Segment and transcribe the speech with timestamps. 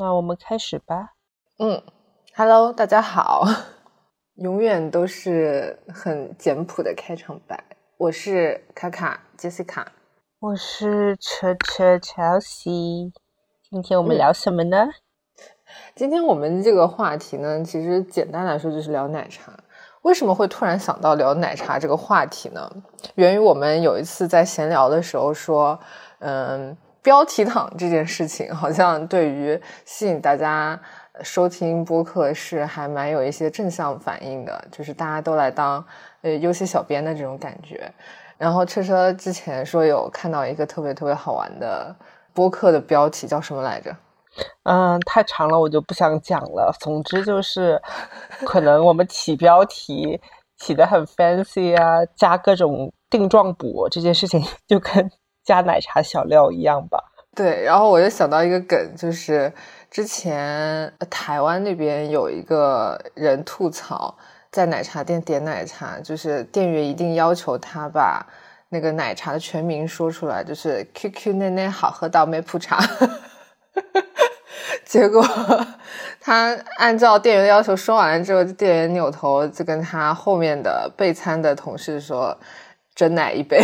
[0.00, 1.14] 那我们开始吧。
[1.58, 1.82] 嗯
[2.36, 3.44] ，Hello，大家好。
[4.38, 7.64] 永远都是很简朴的开场白。
[7.96, 9.86] 我是卡卡 Jessica，
[10.38, 13.10] 我是车车 Chelsea。
[13.68, 14.86] 今天我们聊什么呢？
[15.96, 19.52] 今天我们这个话题呢，其实简单来说就是聊奶茶。
[20.02, 22.70] 为什么会突然想到聊奶茶这个话题呢？
[23.16, 25.80] 源于我们有一次在闲聊的时候说，
[26.20, 26.76] 嗯。
[27.08, 30.78] 标题党这件事情，好像对于吸引大家
[31.22, 35.82] 收听播客是还蛮有一些正向反应的，就是大家都来当
[36.20, 37.90] 呃优秀小编的这种感觉。
[38.36, 41.96] 然后车车之前说有看到一个特别特别好玩的
[42.34, 43.96] 播客的标题叫什么来着？
[44.64, 46.70] 嗯，太长了，我就不想讲了。
[46.78, 47.80] 总之就是，
[48.44, 50.20] 可能我们起标题
[50.58, 55.10] 起的很 fancy 啊，加各种定状补这件事情就跟。
[55.48, 57.02] 加奶茶小料一样吧。
[57.34, 59.50] 对，然后我就想到一个梗，就是
[59.90, 64.14] 之前台湾那边有一个人吐槽，
[64.50, 68.26] 在奶茶店点奶茶，就是店员一定要求他把
[68.68, 72.84] 那个奶茶的全名说出来，就是 QQ 奶奶好喝到没铺茶。
[74.84, 75.26] 结果
[76.20, 82.38] 他按照店员的要求说完了之后，店员扭头就跟他后面的备餐的同事说
[82.94, 83.62] ：“真奶一杯。”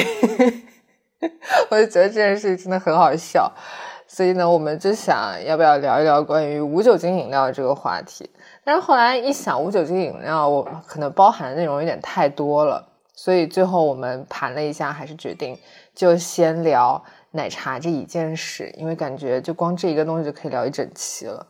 [1.70, 3.50] 我就觉得这件事情真的很好笑，
[4.06, 8.30] 所以呢，我们就想要不要聊一聊关于无酒精饮料这个话题。
[8.64, 15.58] 但是后来一想，无酒精饮料我可能包含的内容有点太多了，所以最后我们盘了一下，还是决定
[15.95, 17.02] 就先聊
[17.33, 21.47] 奶茶这一件事，因为感觉就光这一个东西就可以聊一整期了。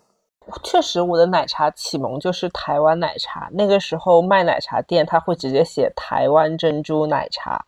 [0.62, 7.64] 确实，我的奶茶启蒙就是台湾奶茶，那个时候卖奶茶店他会直接写台湾珍珠奶茶。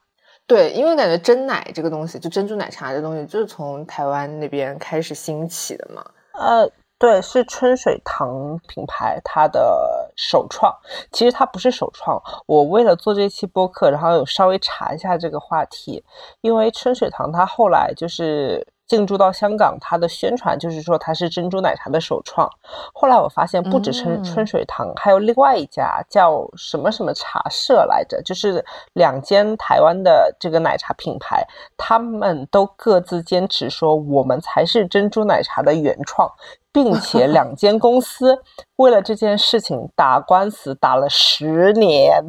[0.47, 6.05] 对，因为感觉真奶这个东西，就珍珠奶茶这东西，就是从台湾那边开始兴起的嘛。
[6.33, 10.73] 呃，对，是春水堂品牌它的首创。
[11.11, 16.05] 其实它不是首创，我为了做这期播客，然后有稍微查一下这个话题，
[16.41, 18.67] 因为春水堂它后来就是。
[18.87, 22.49] 进驻到香港，它的宣传就是说它是珍珠奶茶的首创。
[22.95, 31.45] 后来我发现，不止春春水堂，还有另外一家叫什么什么茶社来着，就是两间台湾的这个奶茶品牌，
[31.77, 36.31] 他们都各自坚持说我们才是珍珠奶茶的原创，
[36.73, 38.39] 并 且两间公司
[38.77, 42.25] 为了这件事情打官司打了十年。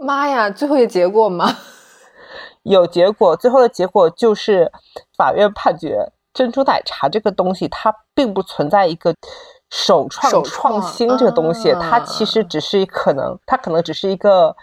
[0.00, 1.56] 妈呀，最后有结果吗？
[2.68, 4.70] 有结果，最后的结果就是
[5.16, 9.14] 法院判决珍珠奶茶这个东西它并不存在一个
[9.70, 14.56] 首创创新这个东西，它其实只是可能，它可能只是一个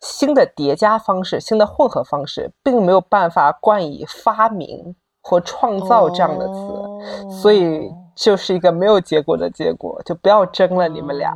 [0.00, 11.32] 新的叠加方式、新的混合方式，并没有办法冠以发明或创造这样的词，所以就是一个没有结果的结果，就不要争了，你们俩。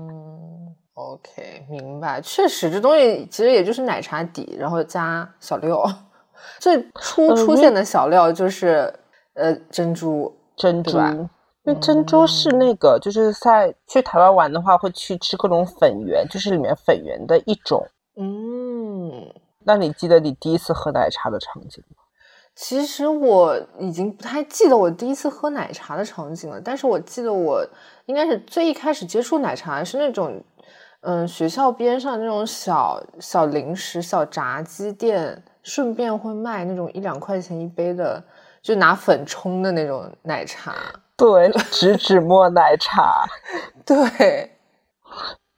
[0.95, 2.21] OK，明白。
[2.21, 5.85] 确实，这东西其实也就是奶茶底，然后加小料。
[6.59, 8.93] 最初出现的小料就是
[9.35, 11.29] 呃珍珠珍珠，因
[11.65, 17.87] 为珍珠是那个就是在去台湾玩的话会去吃各种粉圆，就是里面粉圆的一种。
[18.17, 19.31] 嗯，
[19.65, 22.03] 那你记得你第一次喝奶茶的场景吗？
[22.55, 27.63] 其实我已经不太记得我第一次喝奶茶的场景了，但是我记得我
[28.07, 30.43] 应该是最一开始接触奶茶是那种
[31.03, 35.43] 嗯学校边上那种小小零食小炸鸡店。
[35.67, 38.23] 顺便会卖那种一两块钱一杯的，
[38.63, 40.73] 就拿粉冲的那种奶茶。
[41.17, 43.27] 对，植脂末奶茶。
[43.85, 44.53] 对。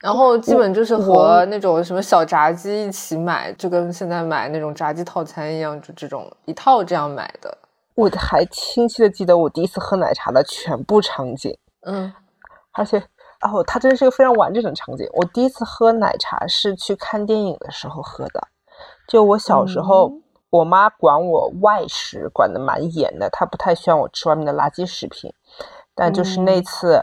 [0.00, 7.58] 然后基本就是和那种什么小炸鸡一起买，就跟现在买那种炸鸡套餐一样，就这种一套这样买的。
[7.94, 11.54] 我还清晰的记得我第一次喝奶茶的全部场景。
[11.82, 12.10] 嗯。
[12.72, 12.98] 而且，
[13.42, 15.06] 哦，它真的是个非常完整的场景。
[15.12, 18.48] 我第一次喝奶茶是去看电影的时候喝的。
[19.08, 20.12] 就我小时候，
[20.50, 25.32] 我妈管我外食管的蛮严的，她不太希望我吃外面的垃圾食品。
[25.94, 27.02] 但就是那次，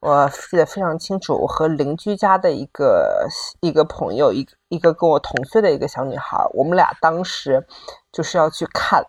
[0.00, 3.26] 我记得非常清楚，我和邻居家的一个
[3.60, 7.66] 一个朋友，一一个跟我同岁的一个小女孩，我们俩当时
[8.12, 9.04] 就是要去看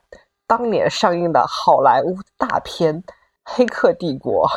[0.48, 3.04] 当年上映的好莱坞大片
[3.44, 4.48] 《黑客帝国》。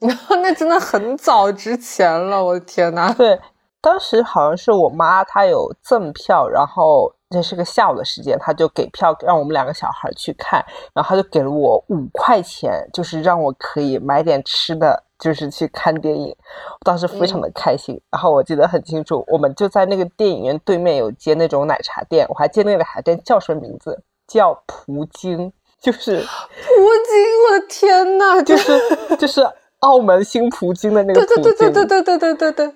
[0.42, 3.12] 那真的很早之前了，我的天呐！
[3.14, 3.40] 对，
[3.80, 7.12] 当时好像是我妈她有赠票，然后。
[7.28, 10.64] 这是个下午的时间，他就给票让我们两个小孩去看，
[10.94, 16.28] 然后他就给了我五块钱，就是让我可以买点吃的，就是去看电影。
[16.28, 18.00] 我当时非常的开心。
[18.10, 27.26] 然后我记得很清楚，我们就在那个电影院对面有间那种奶茶店，我还记得那个奶茶店叫什么名字，叫葡京，就是葡京。
[27.50, 28.80] 我的天呐，就是
[29.16, 29.44] 就是
[29.80, 31.42] 澳门新葡京的那个葡京。
[31.42, 32.74] 对对对对对对对对对。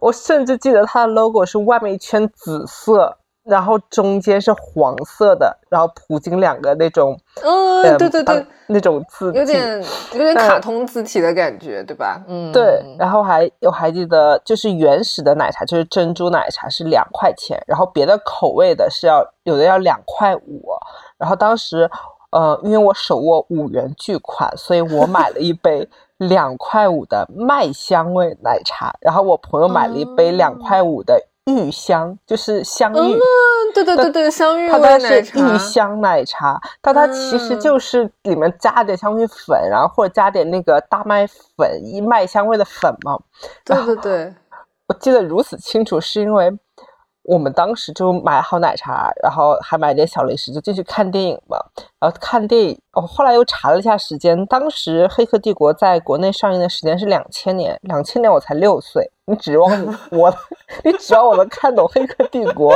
[0.00, 3.18] 我甚至记得它的 logo 是外面一圈紫色。
[3.44, 12.22] 然后中间是黄色的，然后普京两个那种，嗯，对对对，那种字有点有点卡通字体的感觉，对吧？
[12.28, 12.80] 嗯，对。
[12.96, 20.62] 然后还我还记得，就是原始的奶茶，就是珍珠奶茶是两块钱，然后别的口味的是要有的要两块五。
[21.18, 21.90] 然后当时，
[22.30, 31.20] 呃，因为我手握五元巨款，所以我买了一杯两块五的麦香味奶茶，然后我朋友买了一杯两块五的。
[31.46, 33.18] 芋香就是香芋，
[33.74, 43.18] 对对对对，香芋它它是芋香奶茶，但它其实就是里面加点香芋粉，然后或者加点那个大麦粉，一麦香味的粉嘛。
[43.64, 44.34] 对对对，
[44.88, 46.56] 我记得如此清楚，是因为。
[47.24, 51.56] 我们当时就买好奶茶，然后还买点小零食，就进去看电影嘛。
[52.00, 59.08] 然后看电影，哦，后来又查了一下时间，当时《黑客帝国》在国内上映的时间是两千年，两千年我才六岁。
[59.26, 59.70] 你指望
[60.10, 60.34] 我？
[60.82, 62.74] 你指望我能看懂《黑客帝国》？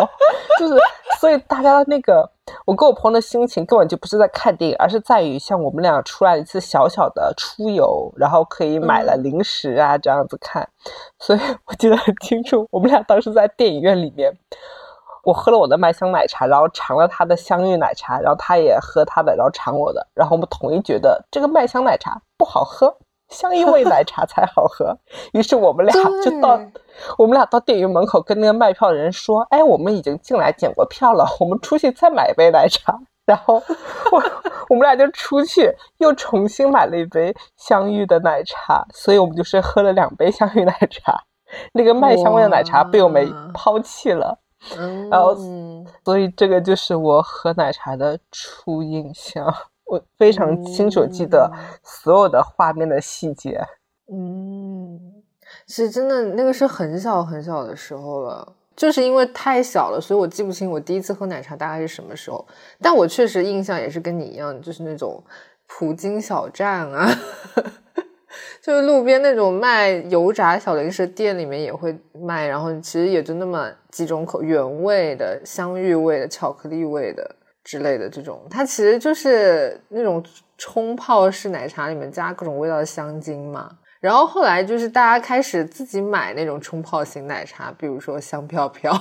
[0.60, 0.78] 就是，
[1.18, 2.30] 所以大家的那个，
[2.64, 10.68] 我跟我朋友的心情根本就不是在看电影，而是在于像我们俩出来一次小小的出游，然后可以买了零食啊这样子看。
[11.18, 14.32] 所以我记得很清楚，我们俩当时在电影院里面，
[15.24, 22.96] 我喝了我的麦香奶茶，然后尝了他的香芋奶茶，然后他也喝他的，然后尝我的，然后我们统一觉得这个麦香奶茶不好喝。
[23.28, 24.96] 香芋味奶茶才好喝，
[25.32, 25.92] 于是我们俩
[26.24, 26.60] 就到，
[27.18, 32.98] 我们俩到电影院门口跟那个卖票的人说：“哎，我们已经进来检过票了，我们出去再买一杯奶茶。
[33.26, 33.54] ”然后
[34.12, 34.22] 我
[34.68, 41.20] 我们俩就出去又重新买了一杯香芋的奶茶，所以我们就是喝了两杯香芋奶茶，
[41.72, 44.38] 那个麦香味的奶茶被我们抛弃了。
[45.10, 45.36] 然后，
[46.04, 49.52] 所以这个就是我喝奶茶的初印象。
[49.86, 51.50] 我非常清楚记得
[51.82, 53.60] 所有的画面的细节。
[54.12, 54.98] 嗯，
[55.66, 62.46] 其实真的那个是很小很小的时候了，就是因为太小了，所以我记不清我第一次喝奶茶大概是什么时候。
[62.80, 65.22] 但我确实印象也是跟你一样，就是那种
[65.66, 67.08] 普京小站啊，
[68.62, 77.36] 就是路边那种卖油炸小零食店里面也会卖，然后其实也就那么几种口，原味的、香芋味的、巧克力味的。
[77.66, 80.24] 之类的这种，它其实就是那种
[80.56, 83.68] 冲泡式奶茶里面加各种味道的香精嘛。
[83.98, 88.92] 然后后来就是大家开始自己买那种冲泡型奶茶，比如说香飘飘。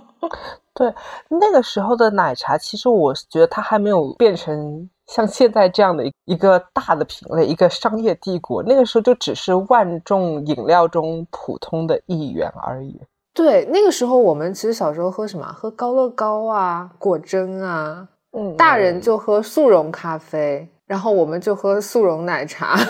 [0.72, 0.94] 对，
[1.28, 8.62] 那个时候的奶茶，其实我觉得它还没有变成像现在这样的一个大的品类，一个商业帝国。
[8.62, 12.98] 那个时候就只是万众饮料中普通的一员而已。
[13.38, 15.46] 对，那个时候我们其实小时候喝什么？
[15.46, 18.08] 喝高乐高啊，果珍啊。
[18.36, 22.76] 嗯，大人就喝速溶咖啡，然后我们就喝速溶奶茶。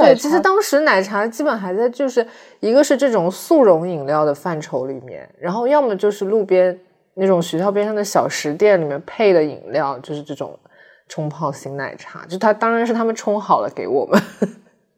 [0.00, 2.26] 对，其实当时奶茶基本还在就是
[2.58, 6.76] 一个是这种速溶饮料的范畴里面，然后要么就是路边
[7.14, 10.58] 那种学校边上的小食店里面配的饮料，就是这种
[11.06, 12.26] 冲泡型奶茶。
[12.26, 14.20] 就它当然是他们冲好了给我们。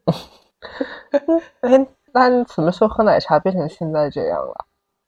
[1.61, 4.65] 哎，那你什么时候喝奶茶变成现在这样了？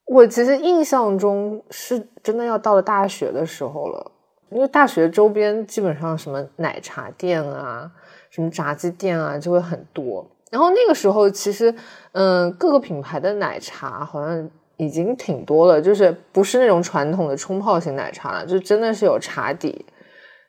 [0.07, 4.11] 我其实印象中是真的要到了大学的时候了，
[4.51, 7.91] 因为大学周边基本上什么奶茶店啊、
[8.29, 10.25] 什么炸鸡店啊就会很多。
[10.51, 11.73] 然后那个时候其实，
[12.11, 19.85] 嗯，各个品牌的奶茶好像已经挺多了，就是不是那种传统的冲泡型奶茶了，就真的是有茶底，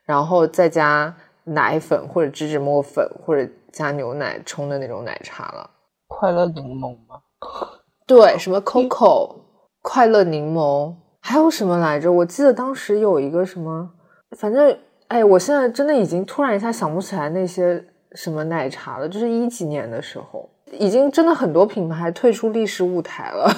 [0.05, 1.15] 然后再加
[1.45, 3.49] 奶粉或者芝士沫粉或者。
[3.77, 5.69] 加牛奶冲的那种奶茶了，
[6.07, 7.21] 快乐柠檬吗？
[8.07, 9.35] 对，什么 Coco
[9.83, 12.11] 快乐柠檬，还有什么来着？
[12.11, 13.91] 我记得当时有一个什么，
[14.35, 14.75] 反正
[15.09, 19.07] 哎，我现在真的已经突然一下想不起来那些什么奶茶了。
[19.07, 23.51] 就是一几年的时候，已经真的很多品牌退出历史舞台了。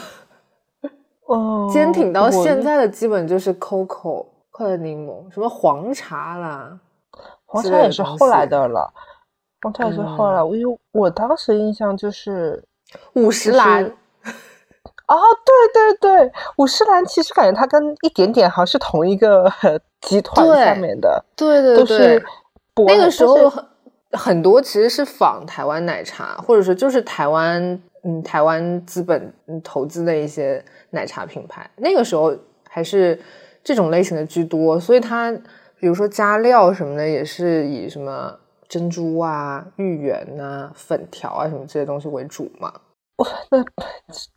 [1.27, 6.77] 哦， 坚挺到现在的基本就是 Coco 快乐柠檬，什么黄茶啦，
[7.45, 8.91] 黄茶也是后来的了。
[9.61, 12.63] 刚开始后来，我因为我当时印象就是
[13.13, 19.51] 五十岚，哦，对对对，五十岚其实感觉它跟一点点好像是同一个
[19.99, 22.23] 集团下面的，对对对，
[22.87, 23.65] 那个时候很
[24.11, 27.61] 很多其实是仿台湾奶茶，或者说就是台湾
[28.03, 32.33] 嗯台湾资本投资的一些奶茶品牌，那个时候
[32.69, 33.19] 还是
[33.61, 35.31] 这种类型的居多，所以它
[35.79, 38.39] 比如说加料什么的也是以什么。
[38.69, 42.71] 珍珠啊、芋圆啊、粉条啊什么这些东西为主嘛。
[43.17, 43.61] 哇，那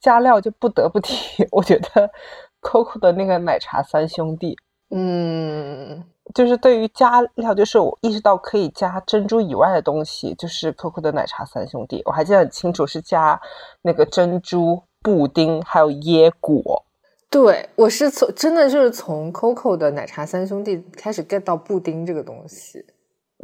[0.00, 2.10] 加料就不得不提，我觉得
[2.62, 4.56] COCO 的那个奶茶三兄弟，
[4.90, 6.02] 嗯，
[6.34, 13.40] 就是对于加料，就是我意识到可以加珍珠以外的东西，就是 COCO 的奶茶三兄弟，我还记得很清楚，是加
[13.82, 16.84] 那个珍珠布丁，还有椰果。
[17.30, 22.84] 对我是从真的就是从 COCO 的奶茶三兄弟开始 get 到布丁这个东西。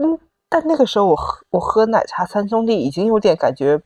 [0.03, 0.19] 嗯，
[0.49, 3.81] 但那个时候我喝我喝奶茶三兄弟已经有点感觉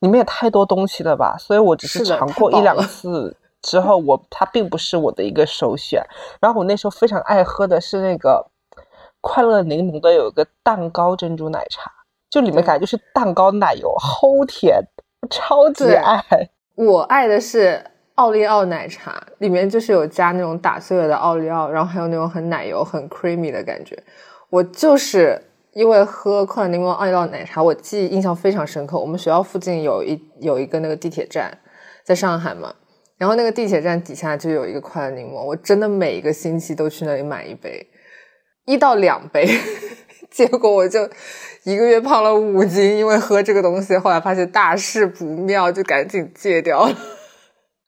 [0.00, 3.36] 里面也太多东西了吧，所以我只是尝过一两次。
[3.62, 6.04] 之后我它并不是我的一个首选，
[6.38, 8.46] 然后我那时候非常爱喝的是那个
[9.22, 11.90] 快乐柠檬的有一个蛋糕珍珠奶茶，
[12.28, 14.78] 就里面感觉就是蛋糕奶油齁甜，
[15.30, 16.22] 超级爱。
[16.74, 17.82] 我爱的是
[18.16, 24.00] 奥利奥奶茶，里面就是有加那种打碎了的奥利奥，然后还有那种很奶油很 creamy 的感觉。
[24.50, 25.42] 我就是
[25.74, 28.98] 因为喝快乐柠檬奥利奥奶茶，我记忆印象非常深刻。
[28.98, 31.58] 我们学校附近有一有一个那个地铁站，
[32.04, 32.74] 在上海嘛。
[33.16, 37.86] 然后那个地铁站底下就有一个快乐柠檬，我真的每一个星期都去那里买一杯，
[38.66, 39.46] 一到两杯，
[40.30, 41.08] 结果我就
[41.64, 43.96] 一个月胖了五斤，因为喝这个东西。
[43.96, 46.90] 后来发现大事不妙，就赶紧戒掉了。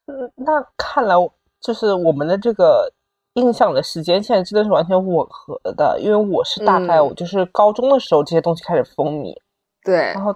[0.07, 1.15] 嗯，那看来
[1.61, 2.91] 就是我们的这个
[3.37, 9.33] 印象的时间线真的是完全吻合的，因为我是大概我就是高中的时候这些东西开始风靡，
[9.83, 10.33] 对，然后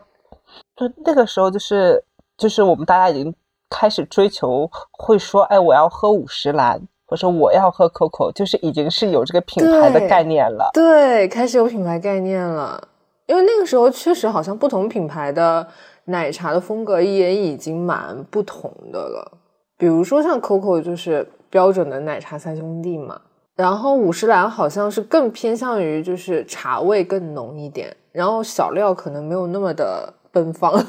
[0.76, 2.04] 就那个时候就是
[2.38, 3.36] 就是我们大家已经。
[3.74, 6.78] 开始追求会说，哎，我要喝五十兰，
[7.08, 10.70] 或者说我要喝 COCO，就是已经是有这个品牌的概念了。
[10.74, 12.86] 对，开始有品牌概念了。
[13.28, 15.66] 因为那个时候确实好像不同品牌的
[16.04, 19.38] 奶茶的风格也已经蛮不同的了。
[19.78, 23.22] 比如说像 COCO 就是标准的奶茶三兄弟嘛，
[23.56, 30.84] 然后五十岚好像是更偏向于就是茶味更浓一点，然后小料可能没有那么的奔放。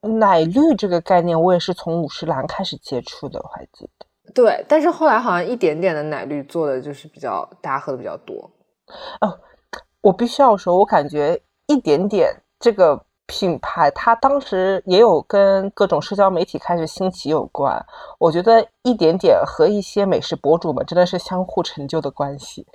[0.00, 4.06] 奶绿这个概念，我也是从五十岚开始接触的，我还记得。
[4.34, 8.50] 对，但是后来好像一点点的奶绿做的就是比较大家喝的比较多。
[9.20, 9.38] 哦，
[10.00, 17.80] 我必须要说，我感觉一点点这个品牌，它当时也有跟各种社交媒体开始兴起有关。
[18.18, 22.66] 我觉得一点点和一些美食博主们真的是相互成就的关系。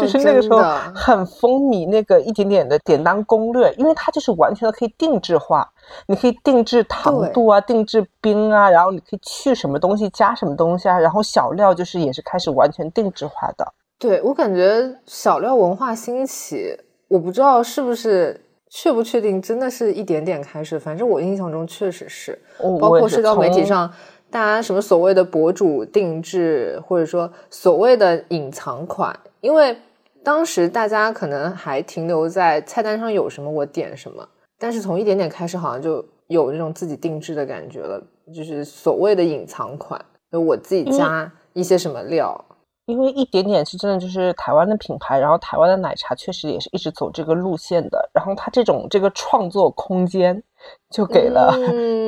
[0.00, 0.58] 就是那个时候
[0.92, 5.70] 很风靡那个一点点的点单攻略，因为它就是完全的可以定制化，
[6.08, 13.72] 你可以定制糖度啊，定制冰啊，然后你可以去什么东西加什么东西啊，然后小料就是也是开始完全定制化的。
[14.00, 16.76] 对我感觉小料文化兴起，
[17.06, 18.40] 我不知道是不是
[18.70, 22.38] 确不确定，真的是一点点开始，反正我印象中确实是，
[22.80, 23.90] 包括社交媒体上
[24.30, 29.18] 大家什么所谓的博主定制，或者说所谓的隐藏款。
[29.40, 29.76] 因为
[30.22, 38.02] 当时大家可能还停留在菜单上有什么我点什么，但是从一点点开始，好像就有那种自己定制的感觉了，
[38.34, 39.98] 就是所谓的隐藏款，
[40.30, 42.44] 就我自己加一些什么料。
[42.88, 50.42] 因为一点点是真的就是台湾的品牌，然后台湾的奶茶确实也是一直走这个路线的，然后它这种这个创作空间
[50.90, 51.54] 就给了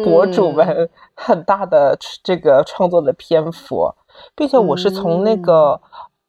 [0.05, 3.93] 博主们很大的这个创作的篇幅，
[4.35, 5.81] 并且我是从那个。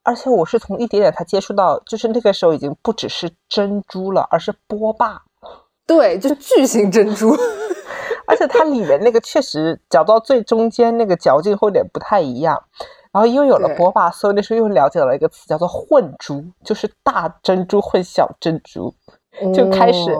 [0.04, 5.22] 而且我是从一点点才接触到，就是那个时候已经不只是珍珠了，而是波霸。
[5.86, 7.36] 对，就是巨型珍珠。
[8.26, 12.60] 而且它里面那个确实嚼到最中间那个嚼劲会有点不太一样。
[13.12, 18.94] 然后又有了波霸，所以那时候又了解了一个词叫做混珠，就是大珍珠混小珍珠。
[19.54, 20.14] 就开始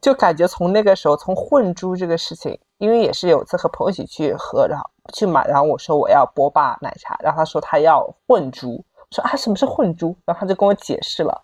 [0.00, 8.84] 就感觉从那个时候，从混珠这个事情，因为也是有次和朋友一起去喝，然后去买，然后我说我要波霸奶茶，然后他说他要混珠。
[8.98, 10.16] 我说啊，什么是混珠？
[10.24, 11.40] 然后他就跟我解释了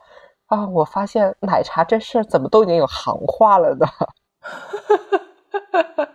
[0.47, 3.87] 啊，我发现奶茶这事儿怎么都已经有行话了呢？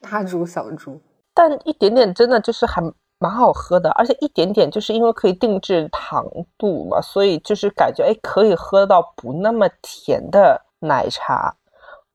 [0.00, 1.00] 大珠小珠，
[1.34, 2.80] 但一点点真的就是还
[3.24, 6.22] 蛮好喝的，而且一点点就是因为可以定制糖
[6.58, 11.56] 度嘛，所以就是感觉哎可以喝到不那么甜的奶茶，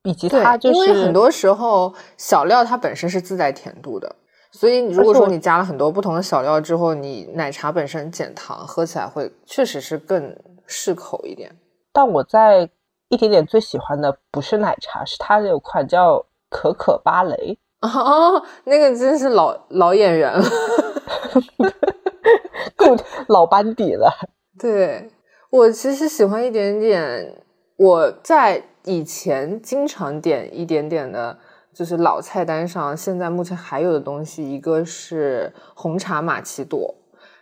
[0.04, 4.16] 以及它就是因为很多时候小料它本身是自带甜度的。
[4.52, 10.36] 所以，如果说你加了很多不同的小料之后，你奶茶本身减糖，喝起来会确实是更
[10.68, 11.56] 适口一点。
[11.94, 12.70] 但我在
[13.10, 20.44] 一点点最喜欢的不是奶茶，是它有款叫可可芭蕾哦，那个真是老老演员了，
[23.28, 24.12] 老班底了。
[24.58, 25.10] 对
[25.50, 27.44] 我其实喜欢一点点，
[27.78, 31.38] 我在以前经常点一点点的。
[31.72, 36.94] 就是老菜单上，现在目前还有的东西，一个是红茶玛奇朵，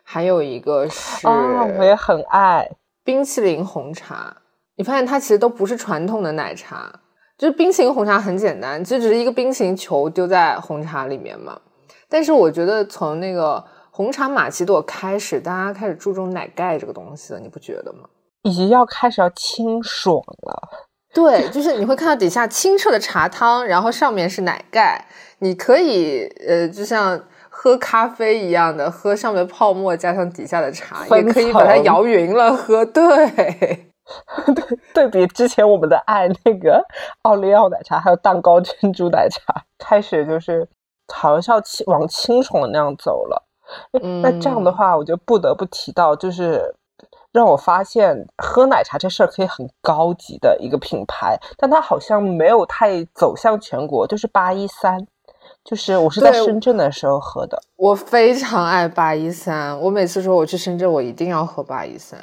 [0.04, 2.70] 还有一个是，我也很爱
[3.04, 4.36] 冰淇淋红茶。
[4.76, 7.00] 你发现它其实都不是传统的奶茶，
[7.36, 11.60] 就是冰淇淋红茶很简单，就只是一个冰淇淋球丢在红茶里面嘛。
[12.08, 13.64] 但是我觉得从那个
[13.98, 18.08] 红茶玛奇朵开始，大家开始注重奶盖这个东西了，你不觉得吗？
[18.44, 20.70] 以及要开始要清爽了。
[21.16, 25.04] 对，就是你会看到底下清澈的茶汤，然后上面是奶盖，
[25.40, 32.86] 你可以呃，就像喝咖啡一样的喝上面泡沫加上底下的茶，也可以把它摇匀了喝。
[32.86, 33.02] 对，
[34.54, 36.86] 对，对比之前我们的爱那个
[37.24, 40.70] 奥利奥奶茶，还有蛋糕珍珠奶茶，开始就是
[41.12, 43.47] 好像是要清往清爽的那样走了。
[44.22, 46.76] 那这样的话，我就不得不提到，就是
[47.32, 54.08] 让我发现喝奶茶这事儿可以很高级的一个品牌，但它好像没有太走向全国。
[54.08, 55.06] 就是八一三，
[55.64, 57.62] 就是我是在深圳的时候喝的。
[57.76, 62.20] 我非常爱八一三，我每次说我去深圳，我一定要喝八一三。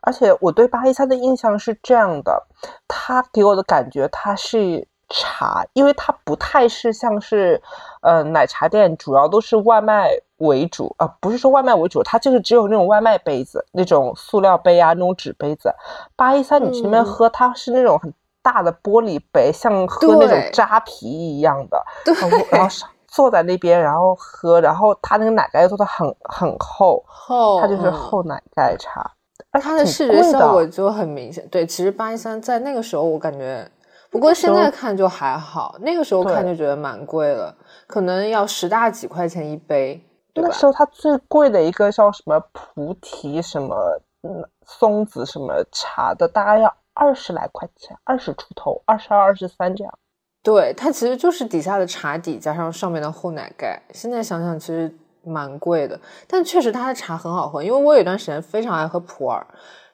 [0.00, 2.46] 而且我对八一三的印象是这样的，
[2.88, 7.60] 它给我的感觉它是茶，因为它不太是像是
[8.00, 10.10] 呃奶茶店，主要都是外卖。
[10.40, 15.70] 为主啊，不是说外卖为主，它就是只有那种外卖杯子，那种塑料杯啊，那种纸杯子。
[16.16, 18.10] 八一三，你去那边喝，它是那种很
[18.42, 21.84] 大的玻璃杯，像喝那种扎啤一样的。
[22.06, 22.14] 对。
[22.50, 22.74] 然后
[23.06, 29.10] 坐在那边，然后喝，然后它那个奶盖做的很很厚，厚，它就是厚奶盖茶。
[29.50, 31.46] 而它的视觉效果就很明显。
[31.48, 33.70] 对，其实八一三在那个时候我感觉，
[34.10, 40.04] 不过现在看就还好，那个时候看就觉得蛮贵了，可能要十大几块钱一杯。
[40.34, 49.92] 那时候它最贵的一个叫什么菩提什么嗯松子什么茶的，大概要二十来块钱，二十出头，二十二、二十三这样。
[50.42, 53.82] 对，它其实就是底下的茶底加上上面的厚奶盖。
[53.92, 57.62] 现在想想其实蛮贵的，但确实它的茶很好喝。
[57.62, 59.44] 因为我有一段时间非常爱喝普洱，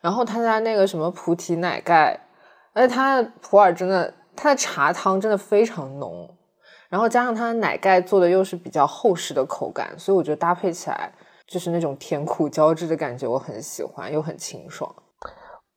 [0.00, 2.25] 然后他家那个什么菩提奶盖，
[2.76, 6.28] 而且它的普洱真的，它的茶汤真的非常浓。
[6.90, 11.10] 然后加上它的奶盖做的又是比较厚实的口感，所以我觉得搭配起来
[11.46, 14.94] 就是那种甜苦交织的感觉，我很喜欢，又很清爽。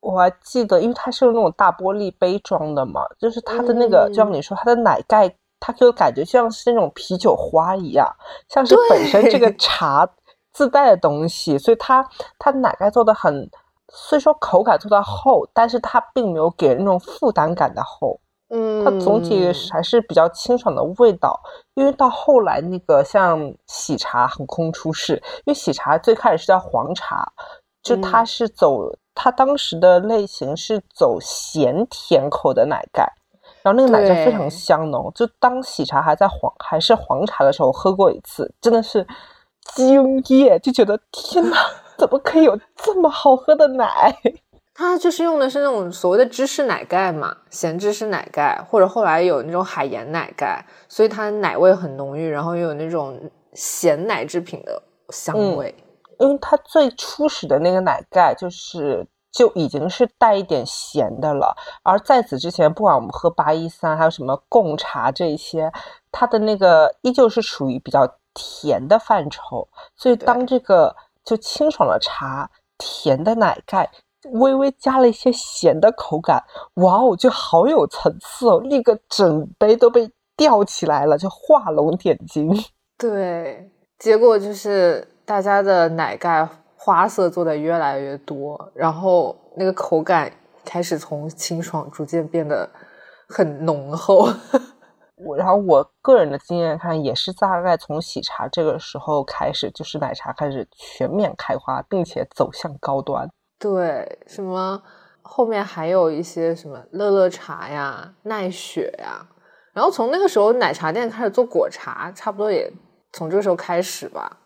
[0.01, 8.05] 我还记得，因为它是用那种大玻璃杯装的嘛，就是它的那个，就像你说，它的奶盖，它给我感觉像是那种啤酒花一样，
[8.50, 10.07] 像是本身这个 茶
[10.53, 12.07] 自带的东西，所以它
[12.38, 13.50] 它奶盖做的很，
[13.91, 18.19] 虽说口感做到厚，但是它并没有给人那种负担感的厚。
[18.51, 19.51] 嗯，它总体。
[19.71, 21.39] 还是比较清爽的味道，
[21.75, 27.31] 因为到后来那个像喜茶横空出世，因为喜茶最开始是叫黄茶，
[27.83, 33.07] 就它是走它当时的类型是走咸甜口的奶盖，
[33.61, 39.05] 然后那个奶盖非常香浓，就当喜茶还在黄还是黄茶的时候喝过一次，真的是
[39.75, 41.57] 惊艳，就觉得天哪，
[42.00, 44.16] 怎么可以有这么好喝的奶？
[44.74, 53.20] 它就是用的是那种所谓的芝士奶盖嘛，咸芝士奶盖，或者后来有那种海盐奶盖，所以它奶味很浓郁，然后又有那种
[53.53, 55.75] 咸奶制品的香味。
[56.18, 65.70] 因为它最初始的那个奶盖就是就已经是带一点咸的了，而在此之前，不管我们喝八一三，还有什么贡茶这些，
[66.09, 69.68] 它的那个依旧是属于比较甜的范畴。
[69.98, 70.96] 所以当这个
[71.29, 73.87] 就清爽的茶，甜的奶盖。
[74.33, 78.59] 微微加了一些咸的口感，哇哦，就好有层次哦！
[78.65, 82.51] 那个整杯都被吊起来了，就画龙点睛。
[82.98, 90.29] 对，结果就是大家的奶盖花色做的越来越多，然后那个口感
[90.65, 92.70] 开始从清爽逐渐变得
[93.29, 94.27] 很浓厚。
[95.25, 103.29] 我然后我个人的经验看，也是大概从喜茶这个时候开始，就是奶茶开始全面开花，并且走向高端。
[103.60, 104.82] 对，什么
[105.22, 109.27] 后面还有一些什么乐乐茶呀、奈雪呀，
[109.74, 112.72] 然后从那个时候奶茶店开始做果茶，差不多也
[113.12, 114.38] 从这个时候开始吧。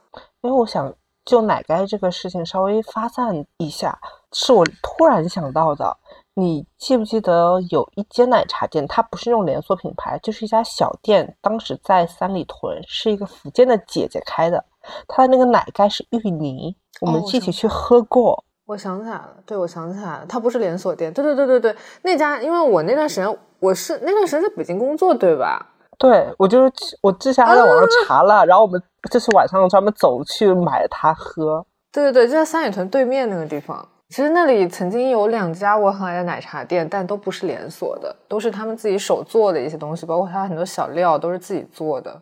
[0.41, 3.97] 因为我想就奶盖这个事情稍微发散一下，
[4.31, 5.97] 是我突然想到的。
[6.35, 14.65] 你记不记得有一间奶茶店，它不是那种连锁品牌，就是一家小店，当时在三里屯，是一个福建的姐姐开的，
[15.07, 18.43] 她的那个奶盖是芋泥，我们一起去喝过。
[18.65, 25.69] 我想起来了，对，我想起来了，它不是连锁店，对对对对对，那家，因为我那段时间我是那段时间在北京工作，对吧？
[25.99, 31.63] 对，我就是我之前还在网上查了，然后我们就是晚上专门走去买它喝。
[31.91, 33.87] 对对对，就在三里屯对面那个地方。
[34.13, 42.21] 其实那里曾经有两家我很爱的奶茶店，但都不是连锁的，都是他们自己手做的一些东西，包括它很多小料都是自己做的。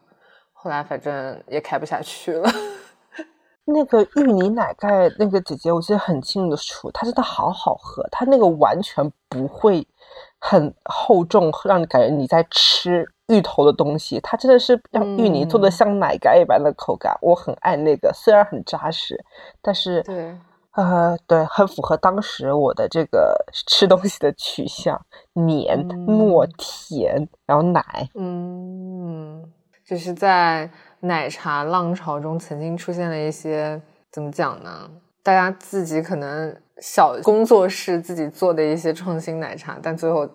[0.54, 2.50] 后来反正也开不下去了。
[3.68, 9.86] 那个芋泥奶盖，那个姐姐我记得很清楚，它真的好好喝，它那个完全不会
[10.40, 19.22] 很厚重，让你感觉你在吃芋头的东西，它真的是让芋泥做的像奶盖一般的口感，我很爱那个，虽然很扎实，
[19.62, 20.34] 但是对
[20.74, 23.36] 呃，对，很符合当时我的这个
[23.68, 25.00] 吃东西的取向，
[25.34, 28.10] 黏、糯、甜，然后奶。
[28.16, 29.44] 嗯，
[29.86, 30.70] 就是在
[31.02, 33.82] 奶茶浪潮中曾经出现了一些
[34.12, 34.90] 怎么讲呢？
[35.24, 40.28] 大家自己可能小工作室自己做的一些创新奶茶，但最后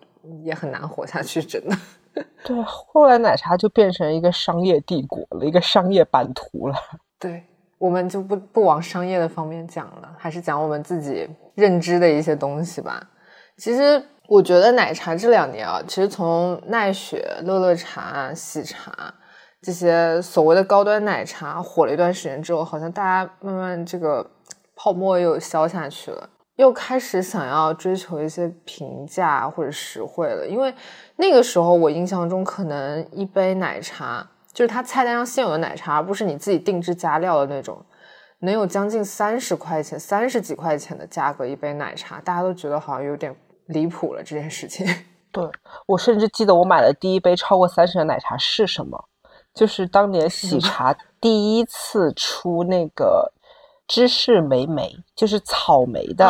[0.44, 1.76] 也很难活下去，真的。
[2.44, 6.74] 对，后来奶茶就变成一个商业帝国了，一个商业版图了。
[7.18, 7.44] 对，
[7.78, 13.02] 我们就不不往商业的方面讲了，还是讲我们自己认知的一些东西吧。
[13.56, 19.14] 其实我觉得奶茶这两年啊，其实从奈雪、乐乐茶、喜茶
[19.62, 24.30] 这些所谓的高端奶茶火了一段时间之后，好像大家慢慢这个
[24.74, 26.30] 泡沫又消下去了。
[26.56, 30.72] 又开始想要追求一些平价或者实惠了，因为
[31.16, 37.84] 那个时候我印象中，可能一杯奶茶就是它菜单上现有的奶茶，而不是你自己定制加料的那种，
[38.38, 44.86] 能有将近三十块钱、三十几块钱的价格一杯奶茶，大家都觉得好像有点离谱了这件事情。
[45.30, 45.44] 对
[45.86, 48.98] 我甚至记得我买的第一杯超过三十的奶茶是什么，
[49.52, 53.30] 就是当年喜茶第一次出那个。
[53.88, 56.26] 芝士莓莓就是草莓的，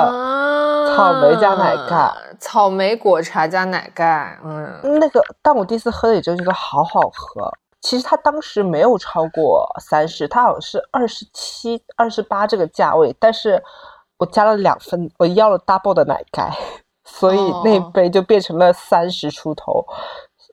[0.95, 7.51] 草莓加奶盖，草莓果茶加奶盖，嗯，那个，但我第一次喝的也就觉得好好喝。
[7.81, 13.63] 其实它当时没有超过三十，它好像是二十七、二十八这个价位，但是
[14.19, 16.51] 我加了两分，我要了 double 的奶盖，
[17.05, 19.87] 所以那杯就变成了三十出头。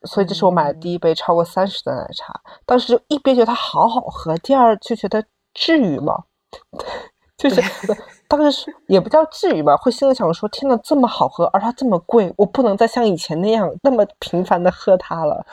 [0.05, 2.33] 所以这是我买的第一杯超过三十的奶茶，
[2.65, 6.23] 当时就一边觉得它好好喝，第二就觉得至于吗？
[7.38, 7.62] 就是
[8.27, 15.45] 当时也不叫至于吧，会心里想说：天呐，这么好喝，而它这么贵，我不能再像以前那样那么频繁的喝它了。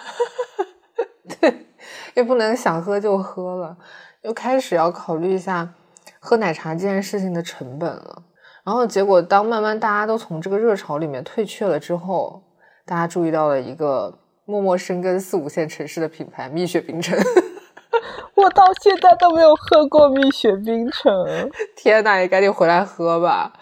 [1.29, 1.67] 对，
[2.15, 3.77] 也不能想喝就喝了，
[4.23, 5.75] 又开始要考虑一下
[6.19, 8.23] 喝奶茶这件事情的成本了。
[8.65, 12.43] 然后结果，当慢慢大家都从这个热潮里面退却了之后，
[12.85, 17.19] 大家注意到了一个默默生根四五线城市的品牌——蜜雪冰城。
[18.37, 21.13] 我到现在都没有喝过蜜雪冰城，
[21.77, 22.19] 天呐！
[22.19, 23.53] 你赶紧回来喝吧，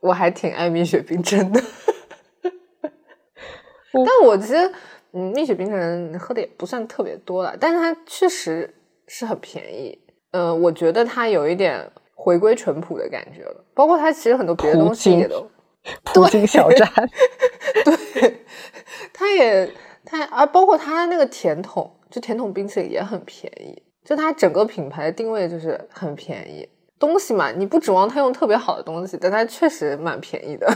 [0.00, 1.62] 我还挺爱蜜雪冰城的。
[3.92, 4.72] 但我其实，
[5.12, 8.74] 嗯，蜜雪冰城喝的也不算特别多了，但是它确实
[9.06, 9.98] 是很便宜。
[10.32, 15.48] 嗯，我觉得它有一点回归淳朴的感觉了，包括它其实很多别的东西也都
[16.04, 16.86] 普京小站，
[17.84, 18.44] 对，
[19.12, 19.72] 它也
[20.04, 23.82] 它啊，包括它那个甜筒，就甜筒冰淇淋也很便宜。
[24.04, 26.66] 就它整个品牌的定位就是很便宜
[26.98, 30.66] 东西嘛，你不指望它用特别好的东西，但它确实蛮便宜的。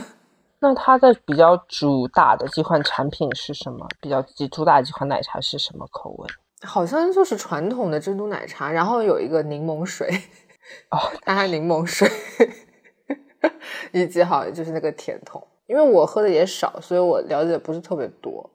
[0.62, 3.84] 那它的比较主打的几款产品是什么？
[4.00, 4.22] 比较
[4.52, 6.28] 主打几款奶茶是什么口味？
[6.64, 10.08] 好像就是传统的珍珠奶茶，然后有一个柠檬水
[10.90, 10.96] 哦，
[11.26, 12.08] 它还柠檬水，
[13.90, 15.44] 以及好像就是那个甜筒。
[15.66, 18.48] 因为我喝的也少，所以我了解不是特别多。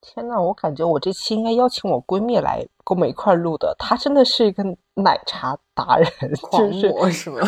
[0.00, 3.74] 天呐，我感觉我这期应该邀请我闺蜜来跟我们一块录的。
[3.76, 4.62] 她真的是一个
[4.94, 6.08] 奶茶达人，
[6.40, 7.40] 狂魔是吗？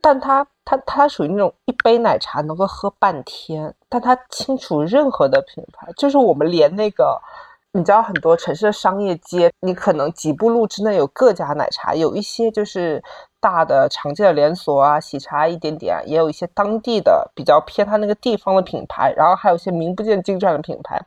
[0.00, 7.20] 但他他他属于那种一杯奶茶能够喝半天，但他清楚任何的品牌，就是我们连那个，
[7.72, 13.02] 你知道很多城市的商业街，你可能几步路之内有各家奶茶，有一些就是
[13.40, 21.00] 大的常见的连锁啊，喜茶一点点，也有一些当地的比较偏它那个地方的品牌，然后还有一些名不见经传的品牌。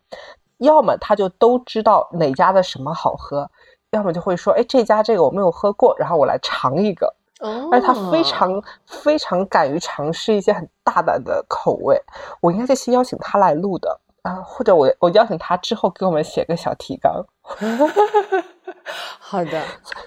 [0.57, 3.49] 要么他就都知道哪家的什么好喝，
[3.91, 7.15] 要么就会说，哎，这家这个我没有喝过，然后我来尝一个。
[7.41, 12.01] 哦，而且他非常非常敢于尝试一些很大胆的口味。
[12.39, 17.25] 我应该这期邀请他来录的啊，或者我我邀请他之后给我们写个小提纲。
[19.19, 19.61] 好的，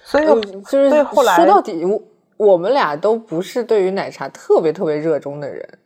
[0.05, 0.25] 所以
[0.63, 2.01] 就是后来说到底，我
[2.37, 5.79] 我们俩都不是对于奶茶特别特别热衷的人。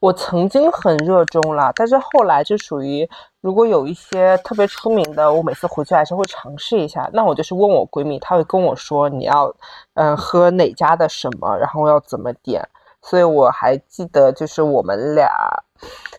[0.00, 3.08] 我曾经很热衷了，但是后来就属于，
[3.40, 7.08] 如果有一些特别出名的，我每次回去还是会尝试一下。
[7.12, 9.54] 那我就是问我闺蜜，她会跟我说你要，
[9.94, 12.66] 嗯，喝哪家的什么，然后要怎么点。
[13.02, 15.30] 所以我还记得，就是我们俩，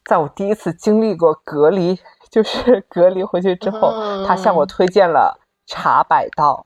[0.06, 2.00] 在我第一次经历过隔离，
[2.32, 3.94] 就是隔离回去之后，
[4.26, 6.66] 她向我推荐了茶百道。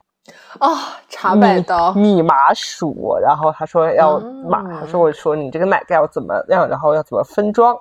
[0.58, 7.76] 啊，茶百道米麻薯，然后他说要马，他说我说你这个奶盖要怎么样，然后要怎么分装，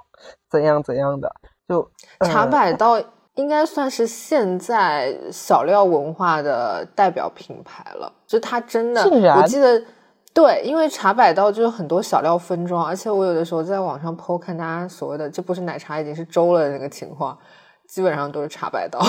[0.51, 1.33] 怎样怎样的，
[1.69, 1.89] 就
[2.21, 3.01] 茶百道
[3.35, 9.03] 应该算是现在小料文化的代表品牌了，就它真的，
[9.37, 9.83] 我记得
[10.35, 17.39] 对，因为茶百道就是很多小料分装，而且我有的时候在网上剖看大家所谓的这不是奶茶已经是粥了的那个情况。
[17.95, 19.01] 基本上都是茶百道，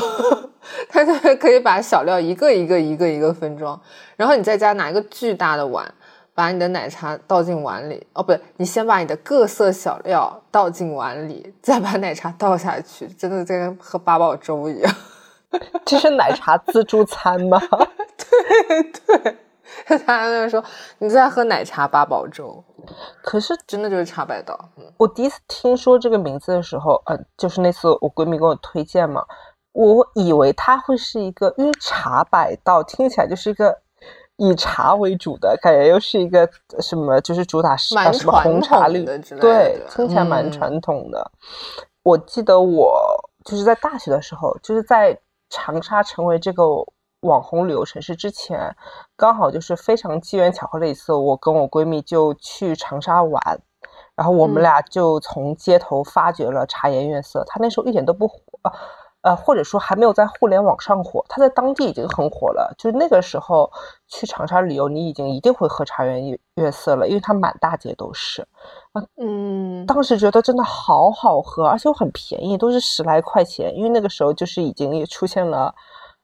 [0.89, 3.81] 它就可以把小料一个一个一个一个分装，
[4.15, 5.91] 然后你在家拿一个巨大的碗，
[6.35, 14.95] 把你的奶茶倒进碗里，哦，不对，你先把你的各色小料倒进碗里，再把奶茶倒下去，真的在跟喝八宝粥一样。
[15.83, 17.59] 这是奶茶自助餐吗？
[17.67, 18.83] 对
[19.17, 19.37] 对，
[20.05, 20.63] 他那说
[20.99, 22.63] 你在喝奶茶八宝粥，
[23.21, 24.57] 可是真的就是茶百道。
[24.77, 29.23] 嗯，我第一次听说这个名字的时候，呃，就是那次我闺蜜给我推荐嘛，
[29.73, 33.77] 我以为它会是一个，因为茶百道听起来就是一个。
[34.37, 36.45] 以茶为主的感觉，又是一个
[36.81, 37.21] 什么？
[37.21, 41.31] 就是主打什么红茶绿的，对，听起来蛮传统的。
[42.03, 45.17] 我记得我就是在大学的时候，就是在
[45.49, 46.63] 长沙成为这个
[47.25, 48.75] 网红旅游城市之前，
[49.17, 53.41] 刚好就是非常机缘巧合的一次，我跟我闺蜜就去长沙玩，
[54.15, 58.37] 然后我们俩就从街头发掘了茶颜悦色，它那时候一点都不火。
[59.25, 62.71] 呃，或者说还没有在互联网上火，它在当地已经很火了。
[62.77, 63.67] 就是那个时候
[64.07, 68.43] 去长沙旅游，你已经一定会喝茶颜悦悦色了，因为它满大街都是。
[68.93, 73.75] 啊，嗯，当时觉得真的好好喝，而且又很便宜，都是十来块钱。
[73.75, 75.73] 因为那个时候就是已经也出现了，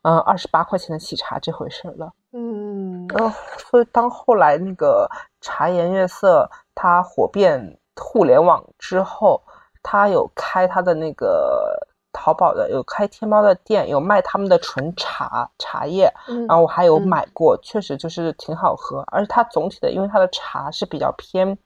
[0.03, 2.11] 嗯，二十八块钱的喜茶这回事了。
[2.33, 5.09] 嗯，呃，所以当后来那个
[5.41, 9.41] 茶颜悦色它火遍互联网之后，
[9.83, 11.87] 它有开它的那个。
[12.13, 16.13] 淘宝的有开天猫的店，有卖他们的纯茶茶叶，
[16.45, 21.57] 然后我还有买过，确实就是挺好喝，而且它总体的，因为它的茶是比较偏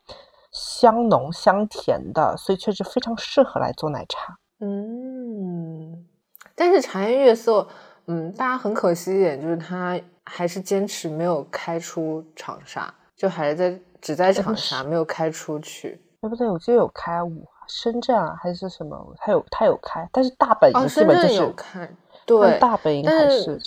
[0.51, 4.37] 香浓香甜的，所以确实非常适合来做奶茶。
[4.59, 6.05] 嗯，
[6.53, 7.67] 但是茶颜悦色，
[8.07, 16.01] 嗯，大家很可惜一点就是他还是坚持没有开出长沙，就还是在只在长沙没有开出去。
[16.21, 16.49] 对不对？
[16.49, 17.45] 我记得有开五。
[17.67, 18.95] 深圳啊，还是什么？
[19.17, 21.89] 他有他有开，但是大本营基本就是开，
[22.23, 23.59] 对，大本营还是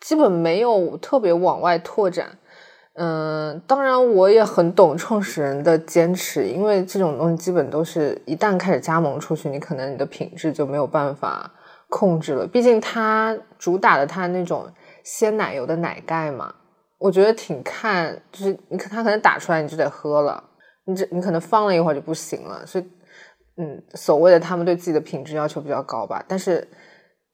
[0.00, 2.38] 基本没有特别往外拓展。
[2.94, 11.50] 嗯，当然我也很懂创始人的坚持，因为这种东西基本都是一旦开始加盟出去，你可能你的品质就没有办法
[11.88, 12.46] 控制了。
[12.46, 14.70] 毕竟它主打的它那种
[15.04, 16.54] 鲜奶油的奶盖嘛，
[16.98, 20.42] 我觉得挺看，就是你可它可能打出来你就得喝了，
[20.86, 22.84] 你这你可能放了一会儿就不行了，所以。
[23.58, 26.68] 嗯，所谓的他们对自己的品质要求比较高吧，但是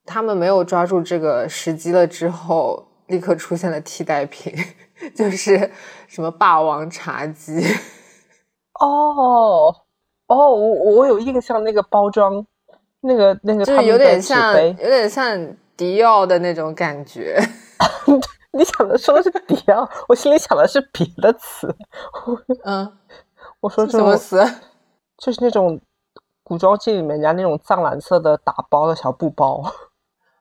[0.07, 4.55] 他们没有抓住这个时机了之后，立刻出现了替代品，
[5.17, 5.69] 就是
[6.07, 7.61] 什么霸王茶姬。
[8.79, 9.75] 哦
[10.29, 12.47] 哦，我我有印象，那个包装，
[13.03, 17.39] 那个那个，就是有点像，有点像迪奥的那种感觉。
[18.53, 21.75] 你想的说的是迪奥，我心里想的是别的词。
[22.65, 22.93] 嗯，
[23.61, 24.43] 我说什么词？
[25.19, 25.81] 就是那种。
[26.45, 29.63] 古装剧里面人家那种藏蓝色的打包的小布包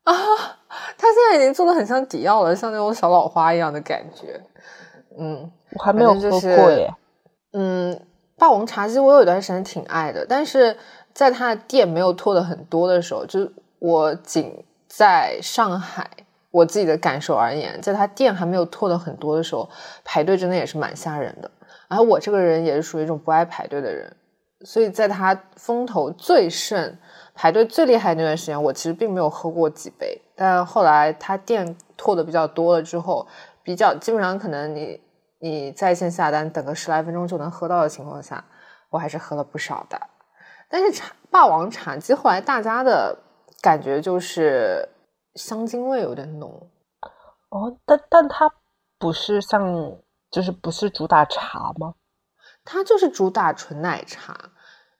[0.03, 0.13] 啊，
[0.97, 4.41] 他现在已经做的很像迪奥了，像那种小老花一样的感觉。
[5.17, 6.91] 嗯，我还没有喝过耶。
[7.53, 7.97] 嗯，
[8.35, 10.75] 霸王茶姬我有一段时间挺爱的，但是
[11.13, 16.09] 在他的店没有拓的很多的时候，就我仅在上海
[16.51, 19.69] 我自己的感受而言，在他店还没有拓的很多的时候，
[20.03, 21.49] 排队真的也是蛮吓人的。
[21.87, 24.15] 然后我这个人也是属于一种不爱排队的人。
[24.63, 26.95] 所以在他风头最盛、
[27.33, 30.21] 排队最厉害那段时间，我其实并没有喝过几杯。
[30.35, 33.27] 但后来它店拓的比较多了之后，
[33.63, 35.01] 比较基本上可能你
[35.39, 38.45] 你在线下单等个十来分钟就能喝到的情况下，
[38.91, 39.99] 我还是喝了不少的。
[40.71, 43.15] 但是茶霸王茶姬后来大家的
[43.61, 44.87] 感觉就是
[45.35, 46.69] 香精味有点浓
[47.49, 48.49] 哦，但但它
[48.97, 49.97] 不是像
[50.31, 51.93] 就是不是主打茶吗？
[52.63, 54.37] 它就是主打纯奶茶，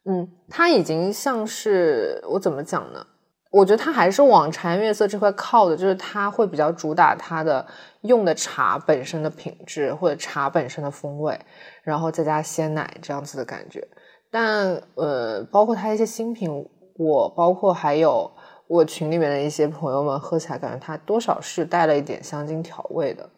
[0.04, 3.08] 嗯，它已经像是我怎么讲呢？
[3.52, 7.66] 我觉得它还是往茶颜悦色这块靠的，就是它会比较主打它的
[8.02, 11.40] 用的茶本身的品质或者茶本身的风味，
[11.84, 13.88] 然后再加鲜奶这样子的感觉。
[14.32, 16.67] 但呃，包括它一些新品，
[16.98, 18.32] 我包括还有
[18.65, 23.30] 我群里面的一些朋友们喝起来，感觉它多少是带了一点香精调味的，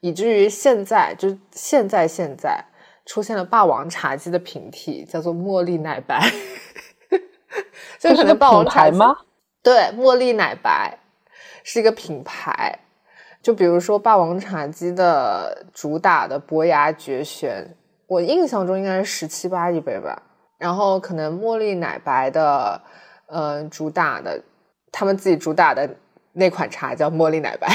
[0.00, 2.64] 以至于现在就现在现在。
[3.06, 6.20] 出现了霸王茶姬的平替，叫做茉莉奶白，
[7.98, 9.16] 这是个品牌吗？
[9.64, 10.96] 对，茉莉奶白
[11.64, 12.78] 是一个品牌。
[13.42, 17.74] 就比如说霸王茶姬的主打的伯牙绝弦，
[18.06, 20.22] 我印象中应该是十七八一杯吧。
[20.60, 22.80] 然后可能茉莉奶白的，
[23.26, 24.40] 呃，主打的
[24.92, 25.96] 他们自己主打的
[26.34, 27.66] 那款茶叫茉莉奶白，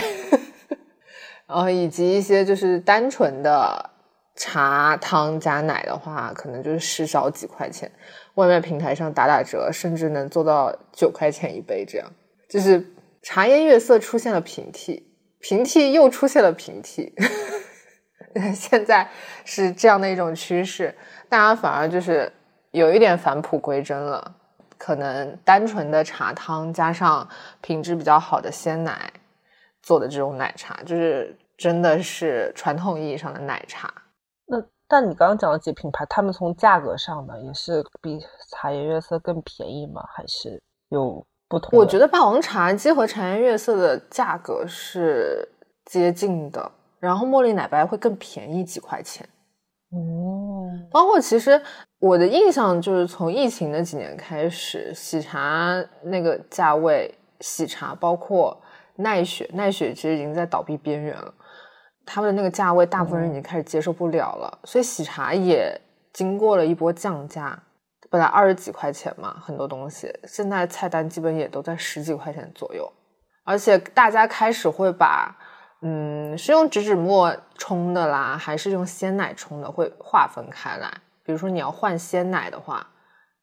[1.45, 3.89] 然后以及一些就是单纯的。
[4.37, 7.89] 茶汤加奶的话，可能就是十少几块钱，
[8.33, 11.85] 外卖平台上打打折，甚至能做到九块钱一杯。
[11.87, 12.11] 这样
[12.49, 12.85] 就是
[13.21, 15.07] 茶颜悦色出现了平替，
[15.39, 17.13] 平替又出现了平替，
[18.53, 19.09] 现在
[19.45, 20.93] 是这样的一种趋势，
[21.29, 22.29] 大家反而就是
[22.75, 24.35] 有一点返璞归真了。
[24.77, 27.27] 可能单纯的茶汤加上
[27.61, 29.09] 品质比较好的鲜奶
[29.81, 33.91] 做的这种奶茶，就是真的是传统意义上的奶茶。
[34.45, 38.19] 那但你刚刚讲的几个品牌，他们从价格上呢，也是比
[38.51, 40.03] 茶颜悦色更便宜吗？
[40.13, 41.79] 还是有不同？
[41.79, 45.47] 我觉得霸王茶姬和茶颜悦色的价格是
[45.85, 49.27] 接近的，然后茉莉奶白会更便宜几块钱。
[49.95, 51.61] 哦，包括其实
[51.99, 58.61] 我的印象就是从疫情那几年开始，喜茶那个价位，喜茶包括
[58.97, 61.33] 奈雪，奈雪其实已经在倒闭边缘了。
[62.05, 65.79] 他们的那个价位，大部分人已经开始接受不了了，所以喜茶也
[66.11, 67.57] 经过了一波降价。
[68.09, 72.91] 本来二十几块钱嘛，很多东西，现在菜单基本也都在十几块钱左右，
[73.45, 75.33] 而且大家开始会把。
[75.81, 79.69] 嗯，是用植脂末冲的啦，还是用鲜奶冲的？
[79.69, 80.91] 会划分开来。
[81.23, 82.87] 比如说你要换鲜奶的话，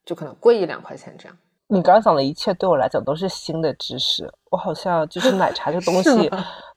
[0.04, 1.36] 就可能贵一两块钱这样。
[1.68, 4.32] 你刚刚讲的一切对我来讲都是新的知识。
[4.50, 6.30] 我好像就是奶茶这东 西，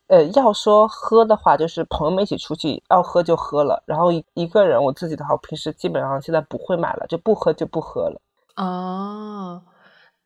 [0.07, 3.81] 呃，要说喝的话，就是朋友们一起出去要喝就喝了。
[3.87, 8.21] 然后一一个人我自己的话，我平时基本上现在不会买了，就不喝就不喝了。
[8.57, 9.61] 哦，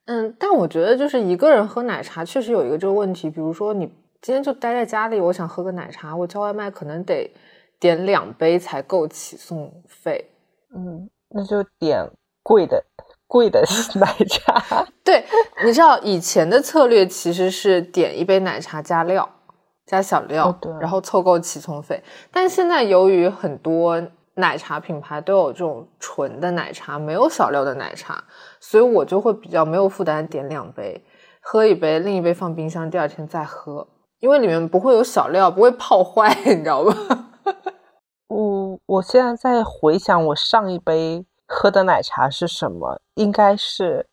[0.05, 3.89] 嗯，但我觉得就是一个人喝奶茶确实有一个这个问题，比如说你。
[4.21, 7.33] 今天就待在家里，我想喝个奶茶，我叫外卖可能得
[7.79, 10.29] 点两杯才够起送费。
[10.75, 12.05] 嗯，那就点
[12.43, 12.83] 贵的
[13.27, 13.63] 贵的
[13.95, 14.85] 奶茶。
[15.05, 15.23] 对，
[15.63, 19.27] 你知道以前的策略其实是点一杯奶茶加料
[19.85, 22.03] 加小料，然后凑够起送费。
[22.29, 24.01] 但现在由于很多
[24.35, 28.23] 奶茶品牌都有这种纯的奶茶，没有小料的奶茶，
[28.59, 31.05] 所以我就会比较没有负担，点两杯，
[31.39, 33.87] 喝一杯，另一杯放冰箱，第二天再喝。
[34.19, 36.93] 因为里面不会有小料，不会泡坏， 你知道吧？
[38.27, 44.07] 我我现在在回想我上一杯喝的奶茶是什么，应该是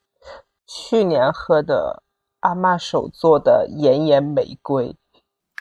[0.67, 2.03] 去年喝的
[2.41, 4.97] 阿妈手做的岩盐玫瑰。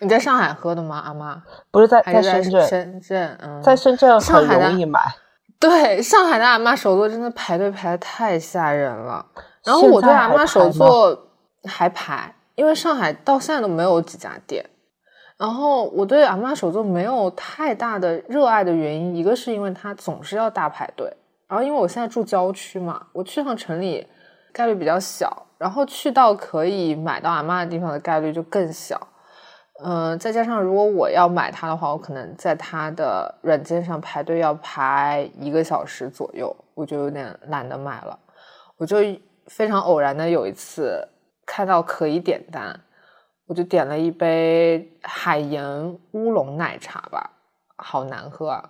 [0.01, 0.99] 你在上海喝的吗？
[0.99, 4.99] 阿妈不是在在深圳，深圳嗯，在深圳很容易买。
[5.59, 9.25] 对，上海的阿妈手作真的排队排的太吓人了。
[9.63, 11.27] 然后我对阿妈手作
[11.63, 12.35] 还排。
[12.55, 14.65] 因为上海到现在都没有几家店，
[15.37, 21.11] 然后我对阿妈手作没有太大的热爱的原因，一个是因为它总是要大排队，
[21.49, 24.07] 然后因为我现在住郊区嘛，我去趟城里
[24.53, 28.97] 概率比较小，然后去到可以买到阿妈的地方的概率就更小，
[29.83, 38.17] 嗯，再加上如果我要买它的话，我可能在它的软件上排队要排一个小时左右，我就有点懒得买了，
[38.77, 38.97] 我就
[39.47, 41.05] 非常偶然的有一次。
[41.45, 42.81] 看到可以点单，
[43.47, 47.31] 我就点了一杯海盐乌龙奶茶吧，
[47.75, 48.69] 好难喝啊，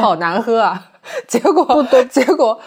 [0.00, 0.92] 好难喝啊！
[1.26, 1.66] 结果，
[2.10, 2.60] 结果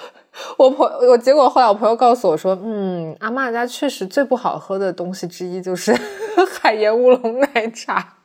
[0.57, 5.93] 我朋我结果后来我朋友告诉我说，嗯，阿妈家确实最不好喝的东西之一就是
[6.61, 8.15] 海盐乌龙奶茶。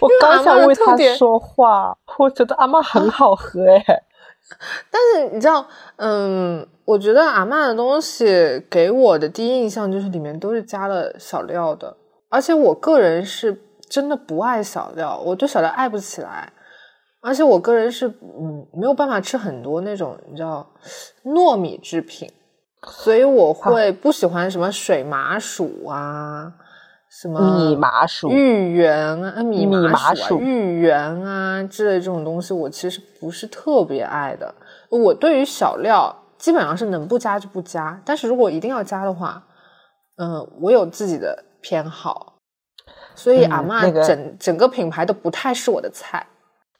[0.00, 3.84] 我刚想为他说话，我觉得阿妈很好喝哎。
[4.90, 5.64] 但是你知道，
[5.96, 8.26] 嗯，我觉得阿曼的东西
[8.68, 11.96] 给我的第一印象就是里面都是加了小料的，
[12.28, 13.56] 而且我个人是
[13.88, 16.52] 真的不爱小料，我对小料爱不起来，
[17.20, 20.68] 而且我个人是嗯没有办法吃很多那种你知道
[21.24, 22.30] 糯米制品，
[22.86, 26.52] 所以我会不喜欢什么水麻薯啊。
[27.20, 34.54] 什么米麻薯、芋圆啊、米麻薯、芋圆啊之类这种东西，我其实不是特别爱的。
[34.88, 39.44] 我对于小料基本上是能不加就不加，但是如果一定要加的话，
[40.16, 42.34] 嗯，我有自己的偏好，
[43.14, 46.26] 所以阿妈整整个品牌都不太是我的菜。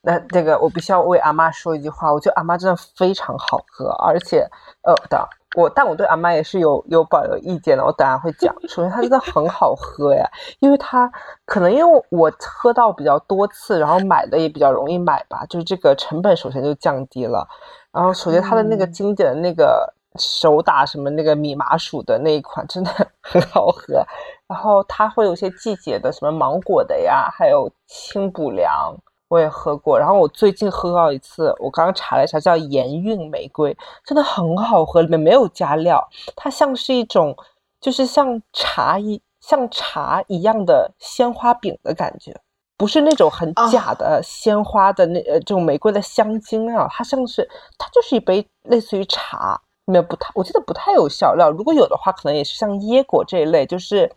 [0.02, 4.44] 那那个我必须要为阿妈说一句话，我觉得阿妈真的非常好喝，而且
[4.82, 5.28] 呃的。
[5.54, 8.52] 我但我对阿妈也是有有保留意见的，我等下会讲。
[8.66, 10.26] 首先，它真的很好喝呀，
[10.60, 11.12] 因为它
[11.44, 17.46] 可能因为我喝到比较多次，然后买的也比较容易买吧，就是这个成本首先就降低了。
[17.92, 22.90] 然后，首先它的那个经典的那个手打什么那个米麻薯的那一款真的
[23.20, 24.04] 很好喝。
[24.48, 28.94] 然后它会有些季节的什么芒果的呀，还有清补凉。
[29.28, 33.74] 我也喝过，然后我最近喝到一次，我刚刚查了一下，叫盐韵玫瑰，
[34.04, 37.34] 真的很好喝，里面没有加料，它像是一种，
[37.80, 42.38] 就是像茶一像茶一样的鲜花饼的感觉，
[42.82, 54.10] 不是那种很假的鲜花的那呃这种玫瑰的香精啊，它像是它就是一杯类似于茶，没有不太，我记得不太有小料，如果有的话，可能也是像椰果这一类，就是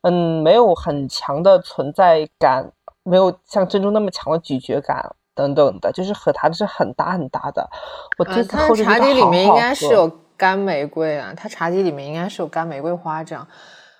[0.00, 2.72] 嗯没有很强的存在感。
[3.04, 7.66] 没有像珍珠那么强的咀嚼感等等的，就是和它是很搭很搭的。
[8.18, 13.48] 我这次喝茶几里面应该是有干玫瑰啊，它茶几里面应该是有干玫瑰花这样。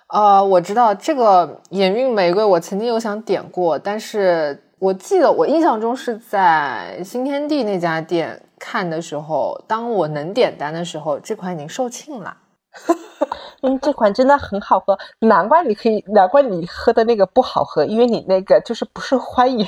[0.09, 12.35] 呃，我知道这个眼韵玫瑰，我曾经有想点过，但是我记得我印象中是在新天地那家店看的时候，当我能点单的时候，这款已经售罄了。
[13.61, 19.67] 嗯，这款真的很好喝，难怪你可以，难怪你喝的那个不好喝，因为你那个就是不受欢迎，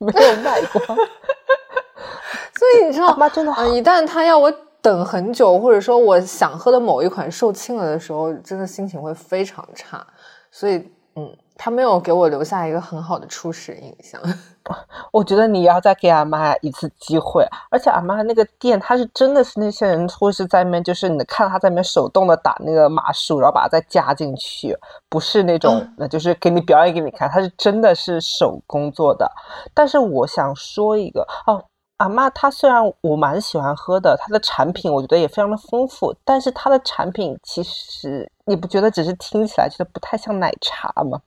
[0.00, 0.84] 没没有卖光。
[2.58, 3.28] 所以你知道吗？
[3.28, 10.06] 真的，一旦他要我等很久，或者说我想喝的某一款售罄了的时候，真的心情会非常差。
[10.50, 11.36] 所以，嗯。
[11.60, 14.20] 他没有给我留下一个很好的初始印象。
[15.10, 24.72] 我觉得你要再给阿妈一次机会，而且阿妈那个店，他是真的是那些人会是在面，就是你看他在面手动的打那个码数，然后把它再加进去，
[25.08, 29.28] 不是那种，那就是给你表演给你看，他是真的是手工做的。
[29.74, 31.64] 但是我想说一个哦，
[31.98, 41.20] 阿妈她虽然我蛮喜欢喝的，它的产品我觉得也非常的丰富，但是它的产品其实你不觉得只是听起来觉得不太像奶茶吗？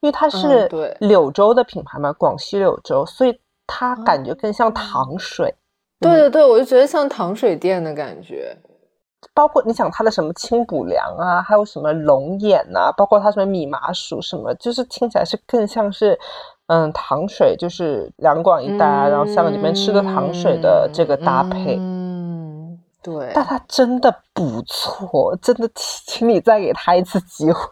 [0.00, 0.68] 因为它是
[1.00, 5.54] 柳州的品牌嘛，广西柳州，所以它感觉更像糖水。
[5.98, 8.56] 对对对，我就觉得像糖水店的感觉。
[9.34, 16.16] 包括你想它的什么清补凉啊，还有什么龙眼呐，包括它什么米麻薯什么，就是听起来是更像是
[16.66, 21.76] 嗯糖水，就是两广一带啊，然后香港这边吃的糖水的这个搭配。
[21.78, 23.30] 嗯，对。
[23.34, 27.68] 但他真的不错，真的，请你再给他一次机会。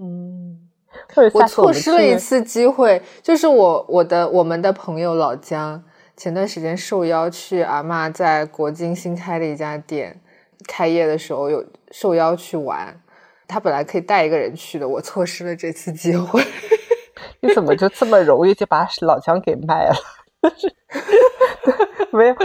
[0.00, 0.64] 嗯。
[1.32, 5.82] 我错失了一次机会，就是我我的我们的朋友老姜
[6.16, 10.20] 前段时间受邀去阿妈在国金新开的一家店
[10.66, 13.00] 开业的时候有受邀去玩，
[13.46, 16.42] 他本来可以带一个人去的，我错失了这次机会。
[17.40, 19.94] 你怎么就这么容易就把老姜给卖了？
[22.10, 22.36] 没有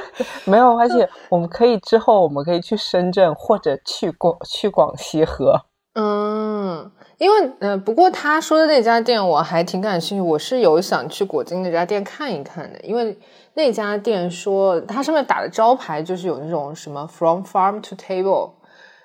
[0.45, 5.65] 没有关系，我们可以之后我们可以去深圳或者去广去广西喝。
[5.95, 6.91] 嗯。
[7.19, 12.79] 因为嗯，不过他说的那家店我还挺感兴趣，我是有想去果金那家店看一看的。
[12.81, 13.17] 因为
[13.53, 18.51] 那家店说它上面打的招牌就是有那种什么 from farm to table，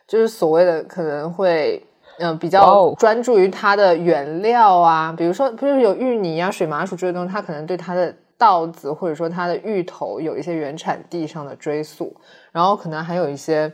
[0.09, 1.87] 就是所谓的可能会
[2.19, 12.15] 嗯比较专注于它的原料啊，比如说不是有芋泥啊、水麻薯这些东西，它可能对它的稻子或者说它的芋头有一些原产地上的追溯，
[12.53, 13.73] 然后可能还有一些。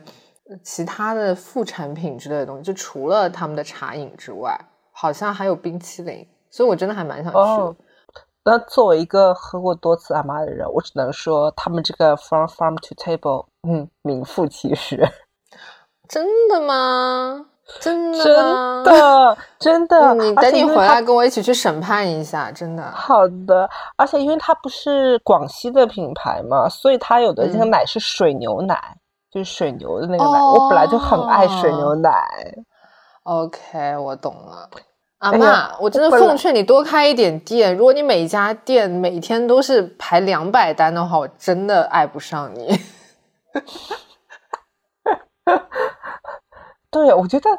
[0.63, 4.55] 其他的副产品之类的东西，就除了他们的茶饮之外，
[4.91, 7.77] 好像还有冰淇淋，所以我真的还蛮想去。
[8.43, 15.03] 那作为一个喝过多次阿妈的人，我只能说他们这个 from farm to table，嗯，名副其实。
[16.07, 17.47] 真的吗？
[17.81, 18.23] 真的？
[18.23, 18.33] 真
[18.83, 19.37] 的？
[19.59, 20.13] 真的？
[20.15, 22.83] 你等你回来跟我一起去审判一下，真的。
[22.91, 28.97] 好的，而且因为它不是广西的品牌嘛，所以它有的这个奶是水牛奶。
[29.31, 32.09] 就是水牛的那个奶，我本来就很爱水牛奶。
[33.23, 34.69] OK，我懂了。
[35.17, 37.75] 阿妈，我真的奉劝你多开一点店。
[37.75, 42.79] 如果你每家店每天都是排两百单的话，我真的爱不上你。
[46.95, 47.49] 对，我觉得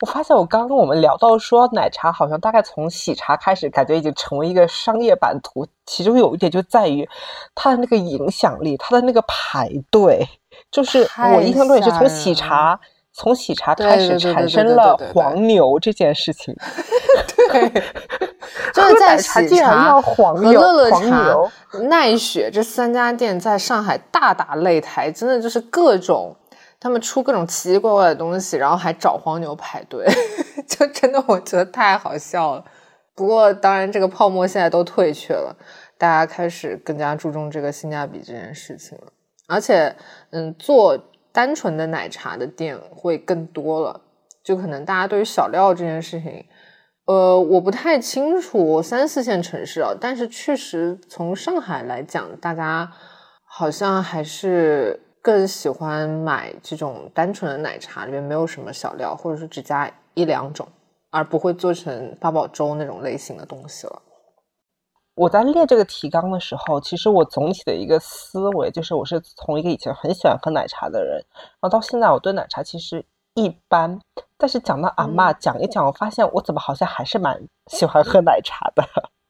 [0.00, 5.66] 我发现我刚刚我们聊到说奶茶，好像大概从喜茶开始，感觉已经成为一个商业版图。
[5.84, 7.06] 其中有一点就在于
[7.54, 10.26] 它的那个影响力，它的那个排队。
[10.70, 12.80] 就是我印象中也是从喜茶，
[13.12, 16.56] 从喜茶开始产生了黄牛这件事情。
[17.52, 17.68] 对，
[18.72, 21.36] 就是在喜茶和乐乐茶、
[21.82, 26.34] 奈雪这三家店在上海大打擂台，真的就是各种
[26.78, 30.06] 他们出各种奇奇怪怪的东西，然后还找黄牛排队，
[30.68, 32.64] 就真的我觉得太好笑了。
[33.14, 35.56] 不过当然，这个泡沫现在都退去了，
[35.96, 39.12] 大家开始更加注重这个性价比这件事情了。
[39.48, 39.96] 而且，
[40.30, 40.98] 嗯，做
[41.32, 44.02] 单纯的奶茶的店会更多了。
[44.44, 46.44] 就可能大家对于小料这件事情，
[47.06, 52.92] 呃，我不太清楚三四线城市啊，但是确实从上海来讲，大家
[53.44, 60.68] 好像还是更喜欢买这种单纯的奶茶，里面没有什么小料，或者是只加一两种，
[61.10, 64.02] 而不会做成八宝粥那种类型的东西了。
[65.16, 73.04] 我在列这个提纲的时候，其实我总体的一个思维就是，我是从一个以前很喜欢喝奶茶的人，然后到现在我对奶茶其实
[73.34, 73.98] 一般，
[74.38, 78.84] 但是讲到阿妈讲一讲，我发现我怎么好像还是蛮喜欢喝奶茶的。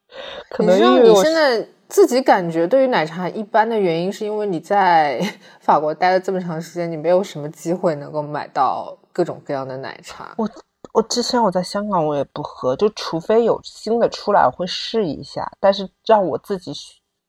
[0.51, 5.21] 可能因为你现在自己感觉对于奶茶一般的原因，是因为你在
[5.61, 10.35] 法国待了这么长时间，你没有什么机会能够买到各种各样的奶茶。
[10.37, 10.49] 我
[10.93, 16.73] 我之前我在香港我也不喝，就除非有新的出来我会试一下，但是让我自己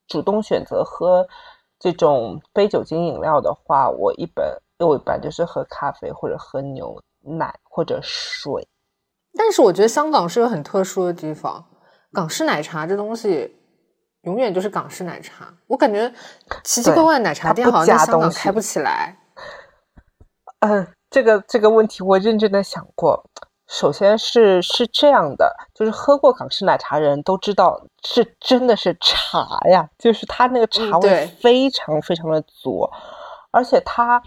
[0.08, 1.28] 主动选择喝
[1.78, 4.46] 这种非酒精饮料的话，我一般
[4.80, 8.68] 我一般就是喝咖啡或者喝牛奶或者水。
[9.36, 11.66] 但是我觉得香港是个很特殊的地方，
[12.12, 13.57] 港式奶茶这东西
[14.28, 15.48] 永远就是港式奶茶。
[15.68, 16.14] 我感觉
[16.66, 19.18] 奇奇怪怪的奶茶店好像在香港开不起来。
[20.60, 23.24] 嗯，这个这个问题我认真的想过。
[23.68, 32.90] 首先是是这样的，就是喝过港式奶茶的人都知道，是真的是茶呀，就是它那个茶味非常非常的足，
[33.52, 34.22] 而且它，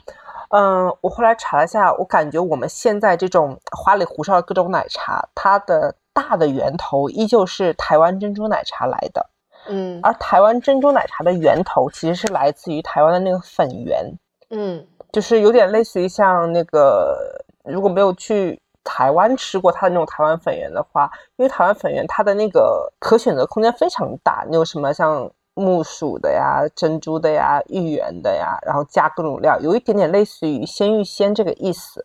[0.50, 9.30] 嗯，我后来查了一下，我感觉我们现在这种花里胡哨的各种奶茶，它的大的源头依旧是台湾珍珠奶茶来的，
[9.68, 14.04] 嗯，而台湾珍珠奶茶的源头其实是来自于台湾的那个粉圆，
[14.50, 18.60] 嗯，就是有点类似于像那个如果没有去。
[18.82, 32.04] 台湾吃过它的那种台湾粉圆的话，因为台湾粉圆它的那个可选择空间非常大，你有什么像木薯的呀、珍珠的呀、芋圆的呀，然后加各种料，有一点点类似于鲜芋仙这个意思。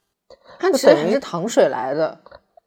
[0.60, 2.20] 它其实还是糖水来的，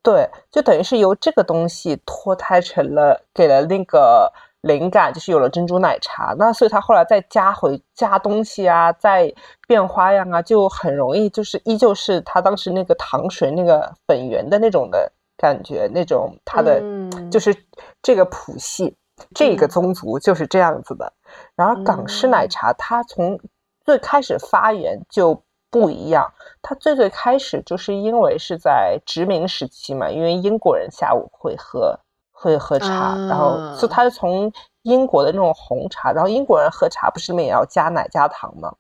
[0.03, 4.33] 对，就等于是由这个东西脱胎成了，给了那个。
[4.63, 9.33] 灵感就是有了珍珠奶茶，那所以他后来再加回加东西啊，再
[9.69, 16.83] 变花样啊，就很容易，就是依旧是他当时那个糖水那个粉圆的那种的感觉，那种他的
[17.31, 17.55] 就是
[18.03, 18.97] 这个谱系，
[19.33, 21.13] 这个宗族就是这样子的。
[21.55, 23.39] 然后港式奶茶，它从
[23.85, 25.41] 最开始发源就
[25.71, 26.33] 不一样，
[26.63, 32.01] 它最最开始就是因为是在殖民时期嘛，因为英国人下午会喝。
[32.41, 34.51] 会喝茶，然后就他是从
[34.83, 38.73] 英国的那种红茶，然后英国人喝茶不是里面也要加奶加糖吗？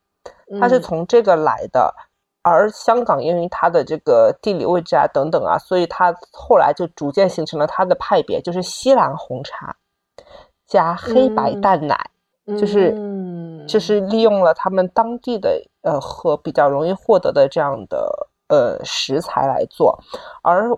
[0.60, 1.92] 他是从这个来的，
[2.42, 9.76] 而香港因为它的这个地理位置啊等等啊，所以它后来就逐渐形成了它的派别，就是西兰红茶
[10.66, 12.10] 加黑白淡奶，
[12.58, 12.94] 就是
[13.66, 18.27] 就是利用了他们当地的呃和比较容易获得的这样的。
[18.48, 19.98] 呃，食材来做，
[20.42, 20.70] 而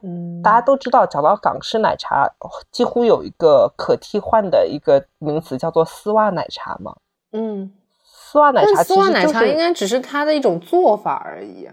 [0.42, 2.28] 大家都知道，讲到港式奶茶，
[2.72, 6.94] 几乎有一个可替换的一个名词，叫做丝袜奶茶嘛。
[7.32, 7.72] 嗯，
[8.04, 11.68] 丝袜奶茶，丝袜奶茶应该只是它的一种做法而已。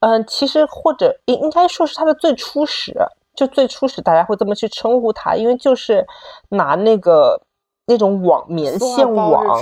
[0.00, 2.92] 嗯，其实或者应应该说是它的最初始，
[3.36, 6.06] 就最初始大家会这么去称呼它，因为就是
[6.48, 7.40] 拿那个。
[7.84, 9.58] 那种网棉线网，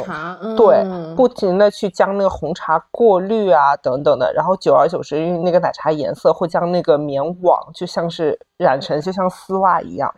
[0.54, 0.84] 对，
[1.16, 10.14] 不停的去将那个红茶过滤啊，等等的，然后久而久之，因为那个奶茶颜色会将那个棉网就像是染成，就像丝袜一样。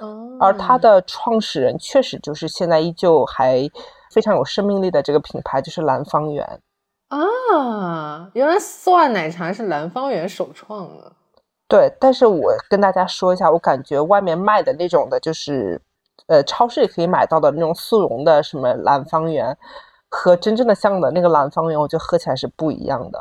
[0.00, 3.68] 哦，而它的创始人确实就是现在依旧还
[4.10, 6.60] 非常有生命力的这个品牌，就是蓝方圆。
[7.08, 11.12] 啊，原来丝袜奶茶是蓝方圆首创的。
[11.68, 15.78] 对，但是我跟大家说一下，我感觉外面卖的那种的，就是。
[16.28, 19.56] 呃，超市也可以买到的那种速溶的什么蓝方圆，
[20.08, 23.20] 和真正的香港的那个蓝方圆，我觉得喝起来是不一样的。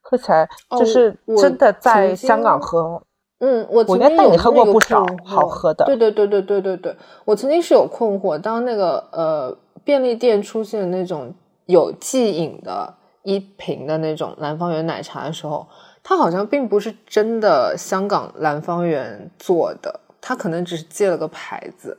[0.00, 3.02] 喝起来就是真的在香港喝，
[3.40, 5.84] 嗯，我我应该带你喝过不少好喝的。
[5.84, 6.96] 对对对对对对对，
[7.26, 11.34] 我曾经是有困惑，当那个呃便利店出现那种
[11.66, 15.66] 有即饮的一瓶的那种蓝方圆奶茶的时候，
[16.02, 21.98] 它好像并不是真的香港蓝方圆做的，它可能只是借了个牌子。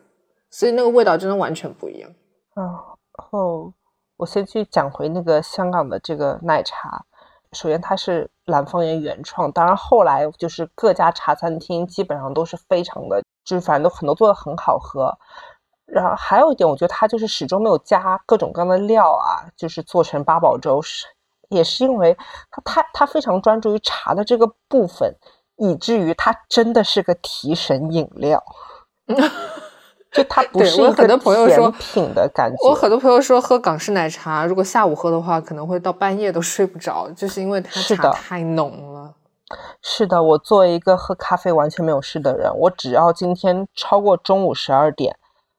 [0.50, 2.10] 所以那个味道真的完全不一样。
[2.54, 2.68] 然
[3.32, 3.74] 后
[4.18, 7.06] 我先去讲回那个香港的这个奶茶。
[7.54, 15.12] 首先它是蓝方园原创，当然后来就是各家茶餐厅基本上都是非常的，就是反正都很多做的很好喝。
[15.86, 21.08] 然后还有一点，我觉得它就是始终没有加各种各样的料啊，就是做成八宝粥是，
[21.50, 22.16] 也是因为
[22.52, 25.16] 它它它非常专注于茶的这个部分，
[25.56, 28.44] 以至于它真的是个提神饮料。
[30.12, 32.68] 就它不是一个甜品的感觉。
[32.68, 39.14] 我很多朋友说喝港式奶茶，如果下午喝的话，可能会到半夜都睡不着，就是因为它茶太浓了。
[39.82, 45.16] 是的，我作为一个喝咖啡完全没有事的人，我只要今天超过中午十二点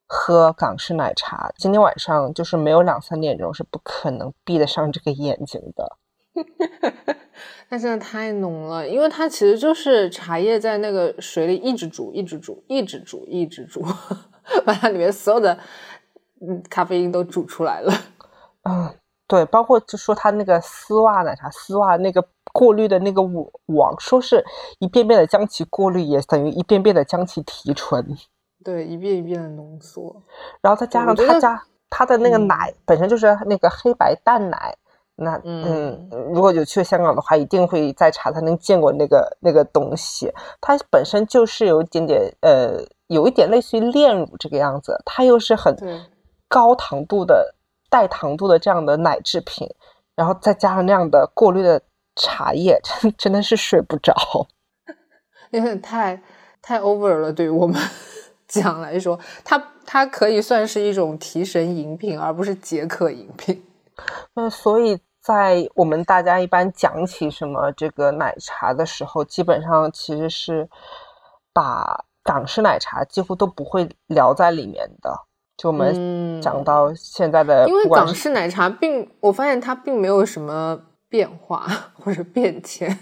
[0.07, 5.97] 喝港式奶茶，今天晚上就是没有两三点钟是不可能闭得上这个眼睛的。
[7.69, 13.85] 它真的太浓了，因为它其实就是茶叶在那个水里一直煮，一直煮，一直煮，一直煮。
[14.65, 15.59] 把它里面所有的
[16.41, 17.93] 嗯咖啡因都煮出来了，
[18.65, 18.95] 嗯，
[19.27, 23.23] 对，包括就说它那个丝袜奶茶，丝袜那个过滤的那个
[23.67, 24.45] 网，说是
[24.79, 28.05] 一遍遍的将其过滤，也等于一遍遍的将其提纯，
[28.65, 30.23] 对，一遍一遍的浓缩，
[30.61, 34.77] 然后再加上他家他的那个奶本身就是那个黑白淡奶，
[35.23, 40.33] 那嗯，如果有去香港的话，一定会在茶餐厅见过那个那个东西。
[40.63, 45.77] 它本身就是有一点点呃，有一点类似于炼乳这个样子，它又是很
[46.49, 47.55] 高糖度的
[47.91, 49.69] 带糖度的这样的奶制品，
[50.17, 51.83] 然后再加上那样的过滤的
[52.17, 54.15] 茶叶，真真的是睡不着，
[55.53, 56.23] 因为太
[56.63, 57.79] 太 over 了，对于我们
[58.49, 63.63] 讲来说，它它可以算是一种提神饮品，而不是解渴饮品。
[64.33, 64.99] 那所以。
[65.21, 70.69] 在我们大家一般讲起什么这个奶茶的时候，基本上其实是
[71.53, 75.13] 把港式奶茶几乎都不会聊在里面的。
[75.59, 82.99] 就我们讲到现在的，因为港式奶茶并我发现它并没有什么变化或者变迁，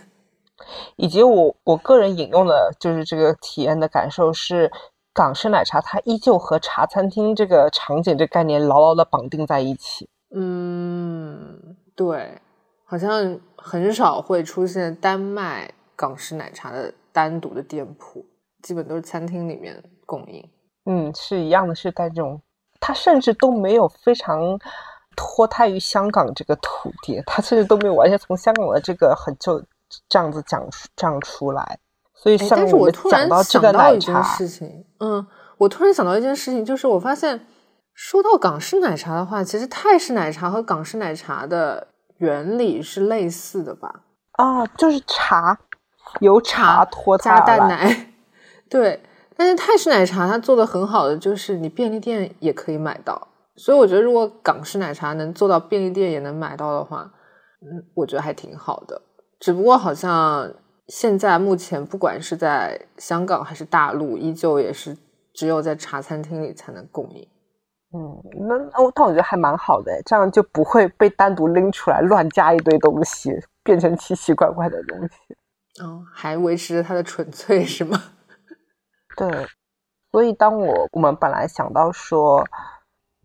[0.96, 4.72] 以及我我个人引用的就是这个体验的感受是，
[5.14, 10.08] 港式奶茶它依旧和茶餐厅这个场景这概念牢牢的绑定在一起。
[10.34, 11.67] 嗯。
[11.98, 12.40] 对，
[12.84, 18.24] 好像很少会出现单卖港式奶茶的单独的店铺，
[18.62, 20.48] 基本都是餐厅里面供应。
[20.84, 22.40] 嗯，是一样的，是在这种，
[22.78, 24.56] 它甚至都没有非常
[25.16, 29.60] 脱胎于香港这个土地，它甚至都没有完全从香港的这个很就
[30.08, 31.80] 这样子讲这样出来。
[32.14, 35.26] 所以，但是我突然想到一件事情，嗯，
[35.56, 37.44] 我突然想到一件事情，就是我发现。
[38.00, 41.88] 说到港式奶茶的话，其实泰式奶茶和港式奶茶的
[42.18, 44.02] 原理是类似的吧？
[44.34, 45.58] 啊，就是茶
[46.20, 48.12] 由茶脱加淡奶，
[48.70, 49.02] 对。
[49.36, 53.26] 但是泰式奶茶它做的很好的就是你便利店也可以买到，
[53.56, 57.12] 所以我觉得如果港式奶茶能做到便利店也能买到的话，
[57.60, 59.02] 嗯，我觉得还挺好的。
[59.40, 60.48] 只不过好像
[60.86, 64.96] 现在目前不管是在香港还是大陆，依旧也是
[65.34, 67.26] 只有在茶餐厅里才能供应。
[67.90, 73.32] 嗯，那我但我觉得还蛮好的，这样就不会被单独拎出来乱加一堆东西，
[73.62, 75.82] 变成奇奇怪怪的东西。
[75.82, 77.98] 哦，还维持着它的纯粹是吗？
[79.16, 79.46] 对，
[80.12, 82.44] 所以当我我们本来想到说，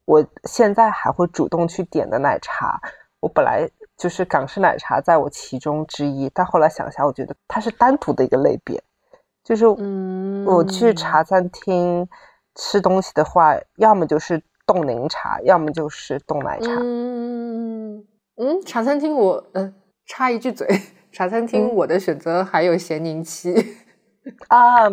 [0.05, 2.79] 我现在还会主动去点的奶茶，
[3.19, 8.81] 我本来就是港式奶茶，在我其中之一，但后来想下，我觉得它是单独的一个类别，
[9.43, 12.07] 就是嗯我去茶餐厅
[12.55, 14.41] 吃东西的话，要么就是。
[14.65, 16.71] 冻柠茶，要么就是冻奶茶。
[16.79, 18.05] 嗯
[18.37, 19.73] 嗯，茶餐厅我呃
[20.05, 20.67] 插一句嘴，
[21.11, 23.53] 茶餐厅我的选择还有咸柠七
[24.47, 24.89] 啊，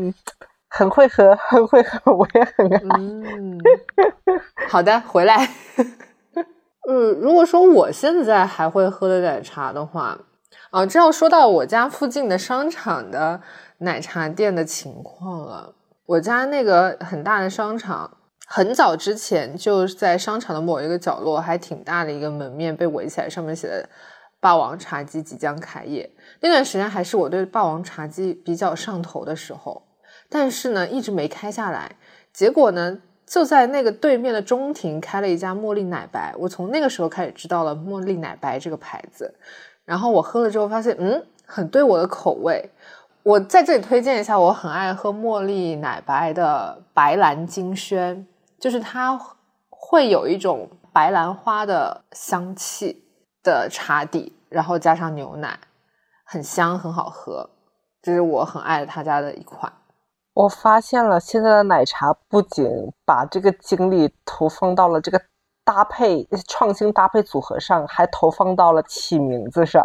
[0.68, 2.81] 很会喝，很会喝，我也很爱。
[2.99, 3.59] 嗯，
[4.68, 5.49] 好的，回来。
[6.89, 10.18] 嗯， 如果说我现在还会喝的奶茶的话，
[10.71, 13.41] 啊，这要说到我家附近的商场的
[13.79, 15.75] 奶茶店的情况了。
[16.07, 18.18] 我家那个很大的商场。
[18.53, 23.88] 很早之前就在商场的某一个角落，还挺大的一个门面被围起来，上面写的
[24.40, 26.11] “霸王茶姬即将开业”。
[26.42, 29.80] 那段时间还是我对霸王茶姬比较上头的时候，
[30.28, 31.94] 但是呢，一直没开下来。
[32.32, 36.34] 结果呢，就在那个对面的中庭开了一家茉莉奶白。
[36.36, 39.32] 我从那个时候开始知道了茉莉奶白这个牌子，
[39.84, 42.68] 然后我喝了之后发现，嗯，很对我的口味。
[43.22, 48.26] 我在这里推荐一下，我很爱喝茉莉奶白的白兰金萱。
[48.61, 49.18] 就是它
[49.70, 53.02] 会有一种白兰花的香气
[53.42, 55.58] 的茶底，然后加上牛奶，
[56.24, 57.48] 很香，很好喝。
[58.02, 59.72] 这是我很爱他家的一款。
[60.34, 62.66] 我发现了，现在的奶茶不仅
[63.04, 65.20] 把这个精力投放到了这个
[65.64, 69.84] 搭配创新搭配组合上，还投放到了起名字上。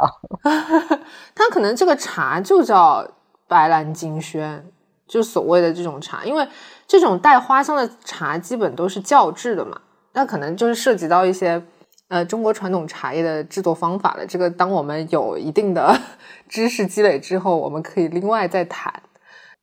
[1.34, 3.08] 它可能这个茶就叫
[3.48, 4.72] 白兰金萱。
[5.08, 6.48] 就所谓的这种茶，因为
[6.88, 9.82] 这种带花香的茶基本都是较制的嘛，
[10.14, 11.62] 那可能就是涉及到一些
[12.10, 14.26] 呃中国传统茶叶的制作方法了。
[14.26, 16.00] 这个当我们有一定的
[16.48, 19.02] 知识积累之后，我们可以另外再谈。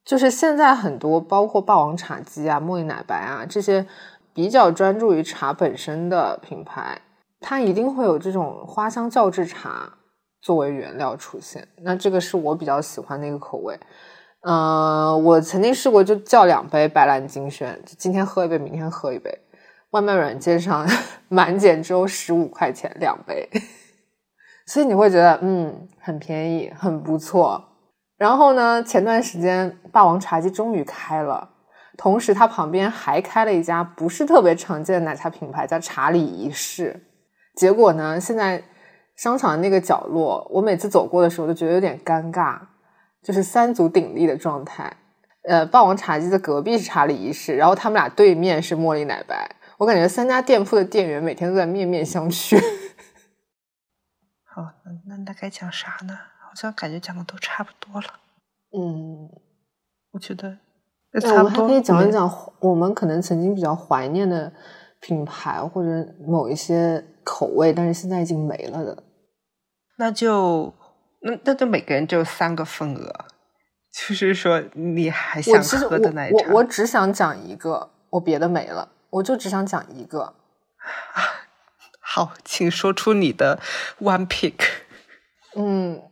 [0.04, 3.86] 就是现在很多包括霸王茶姬啊、茉莉奶白啊这些
[4.34, 7.00] 比较专注于茶本身的品牌，
[7.40, 9.92] 它一定会有这种花香较制茶
[10.40, 11.68] 作为原料出现。
[11.82, 13.78] 那这个是我比较喜欢的一个口味。
[14.42, 19.30] 嗯，我曾经试过，就叫两杯白兰金萱，就今天喝一杯，明天喝一杯。
[19.90, 20.86] 外卖软件上
[21.28, 23.48] 满减只有十五块钱两杯，
[24.66, 27.62] 所以你会觉得嗯很便宜，很不错。
[28.16, 31.50] 然后呢，前段时间霸王茶姬终于开了，
[31.96, 37.06] 同时它旁边还开了一家不是特别常见的奶茶品牌，叫茶里一世。
[37.54, 38.64] 结果呢，现在
[39.14, 42.58] 商场的那个角落，我每次走过的时候都觉得有点尴尬。
[43.22, 44.96] 就是三足鼎立的状态，
[45.48, 52.60] 呃，霸王茶姬的隔壁是查理一世，然后他们俩对面是茉莉奶白，我感觉三家店铺的店员每天都在面面相觑。
[54.44, 56.18] 好，那那那该讲啥呢？
[56.40, 58.06] 好像感觉讲的都差不多了。
[58.76, 59.30] 嗯，
[60.10, 60.58] 我觉得
[61.12, 64.52] 那我们还可以讲一讲我们可能曾经比较怀念的
[65.00, 69.02] 品牌或者某一些口味，但是现在已经没了的。
[69.96, 70.74] 那就
[71.24, 73.12] 那那就每个人只有三个份额，
[73.92, 80.20] 就是说你还想喝的奶茶，我我只想讲一个，我别的没了，我就只想讲一个。
[80.22, 81.22] 啊，
[82.02, 83.60] 好，请说出你的
[84.00, 84.54] one pick。
[85.54, 86.02] 嗯，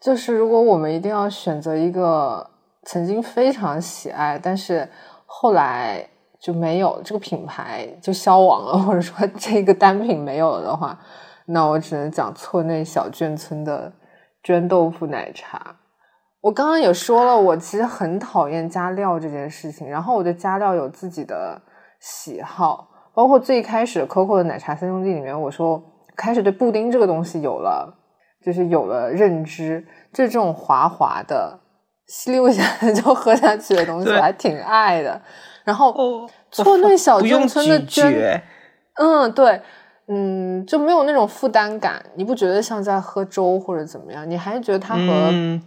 [0.00, 2.50] 就是如果我们一定要选择一个
[2.84, 4.88] 曾经非常喜爱，但是
[5.26, 6.08] 后来
[6.40, 10.98] 就没有这个品牌就消亡了， 或者说这个单品没有了的话，
[11.46, 13.92] 那我只能讲错内小卷村的
[14.44, 15.76] 绢豆腐奶茶。
[16.42, 21.62] 我刚刚也说了，我其实很讨厌加料这件事情，然后我对加料有自己的
[22.00, 22.90] 喜好。
[23.14, 25.80] 包括最开始 COCO 的奶茶三兄弟里面，我说
[26.16, 27.96] 开始对布丁这个东西有了，
[28.44, 31.60] 就是有了认知，就这种滑滑的、
[32.08, 35.22] 吸溜一下 就喝下去的东西，我还挺爱的。
[35.62, 38.42] 然后错内小卷村的卷，
[38.96, 39.62] 嗯，对，
[40.06, 44.28] 嗯，就没有那种负担感，你不觉得像在喝粥或者怎么样？
[44.28, 45.60] 你还是觉得它和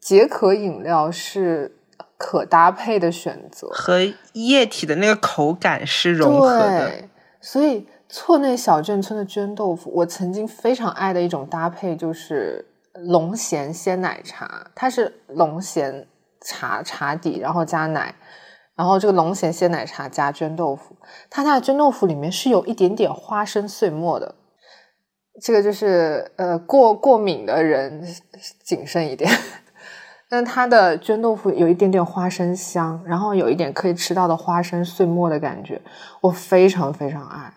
[0.00, 1.76] 解渴饮料是。
[2.18, 3.98] 可搭配的选择和
[4.34, 6.92] 液体的那个口感是融合的，
[7.40, 12.64] 所以错内小镇村的绢豆腐，我曾经非常爱的一种搭配就是
[12.94, 16.04] 龙涎鲜奶茶，它是龙涎
[16.40, 18.14] 茶茶底，然后加奶，
[18.82, 20.96] 然后这个龙涎鲜奶茶加绢豆腐，
[21.30, 24.34] 它家的绢豆腐里面是有一点点花生碎末的，
[25.40, 28.04] 这个就是呃过过敏的人
[28.64, 29.30] 谨慎一点。
[30.28, 35.80] 但它的绢豆腐有一点点花生香，然后有一点可以吃到的花生碎末的感觉，
[36.20, 37.54] 我非常非常爱。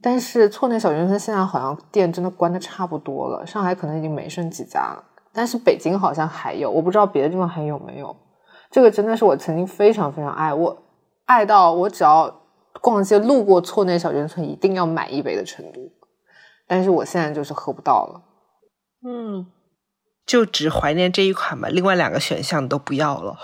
[0.00, 8.16] 但是错内小卷村现在好像店真的关的差不多了，上海可能已经没剩几家了，但是北京好像还有，我不知道别的地方还有没有。
[8.70, 10.82] 这个真的是我曾经非常非常爱，我
[11.26, 12.40] 爱到我只要
[12.80, 15.92] 逛街路过错内小卷村一定要买一杯的程度。
[16.66, 18.22] 但是我现在就是喝不到了，
[19.06, 19.46] 嗯。
[20.26, 23.38] 就只怀念这一款吧，另外两个选项都不要了。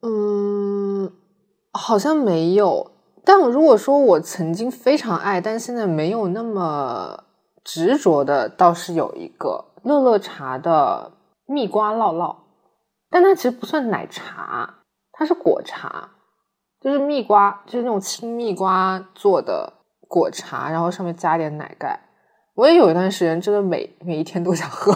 [0.00, 1.12] 嗯，
[1.72, 2.92] 好像没有。
[3.24, 7.24] 但我如果说我曾经非常爱，但现在没有那么
[7.64, 11.10] 执着的，倒是有一个乐乐茶的
[11.46, 12.36] 蜜瓜酪酪，
[13.14, 14.68] 但它其实不算奶茶，
[15.12, 16.08] 它是果茶，
[16.80, 19.72] 就是蜜瓜，就是那种青蜜瓜做的
[20.08, 21.96] 果茶，然后上面加点奶盖。
[22.56, 24.92] 我也有一段时间，真的每每一天都想喝。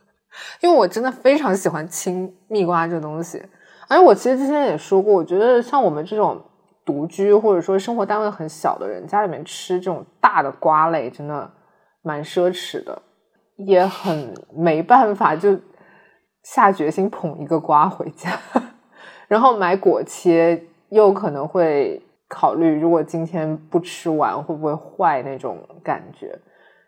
[0.62, 3.44] 因为我真的非常喜欢青蜜瓜这东西，
[3.86, 6.42] 而且我其实之前也说过，我觉得像我们这种
[6.86, 11.50] 独居或者说生活单位很小的人，家里面吃这种大的瓜类真的
[12.00, 13.02] 蛮奢侈的，
[13.56, 15.60] 也很没办法就
[16.52, 18.30] 下决心捧一个瓜回家，
[19.28, 26.38] 然后买果切又可能会考虑，如果今天不吃完会不会坏那种感觉，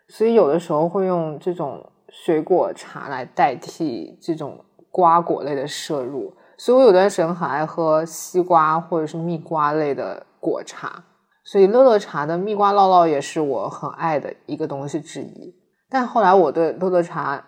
[0.07, 1.87] 所以有的时候会用这种。
[2.13, 11.05] 水果茶来代替这种瓜果类的摄入，所以我有段时间很爱喝西瓜或者是蜜瓜类的果茶，
[11.45, 15.55] 所以乐乐茶的蜜瓜酪酪也是我很爱的一个东西之一。
[15.89, 17.41] 但后来我对乐乐茶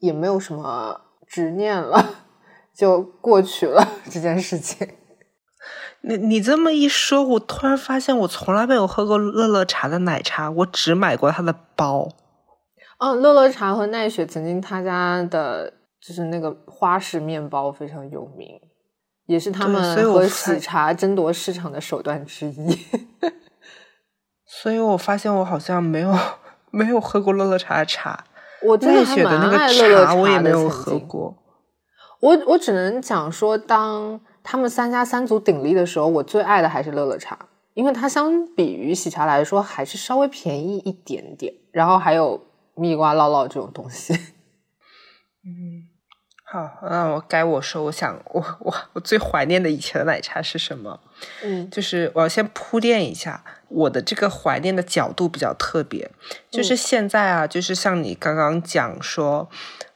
[0.00, 1.00] 也没有什么
[1.30, 2.26] 执念了，
[2.74, 4.88] 就过去了这件事情。
[6.00, 12.08] 你你这么一说，我突然发现我从来没有喝过乐乐茶的奶茶，我只买过它的包。
[12.98, 18.60] 嗯，乐乐茶和奈雪曾经他家的就是那个花式面包非常有名，
[19.26, 22.78] 也是他们和喜茶争夺市场的手段之一。
[24.44, 26.18] 所以我发现我好像没有
[26.72, 28.24] 没有喝过乐乐茶的茶，
[28.62, 31.36] 我真的那个茶我也没有喝过。
[32.20, 42.42] 我我只能讲说，当他们三家三足鼎立的时候，我最爱的还是乐乐茶，因为它相比于喜茶来说还是稍微便宜一点点，然后还有。
[42.76, 44.14] 蜜瓜酪酪这种东西，
[45.44, 45.89] 嗯，
[46.52, 50.98] 好，那我该我说，我想我我我最怀念的以前的奶茶是什么？
[51.44, 56.10] 嗯，就是我要先铺垫一下，我的这个怀念的角度比较特别，
[56.50, 59.48] 就是现在啊，就是像你刚刚讲说，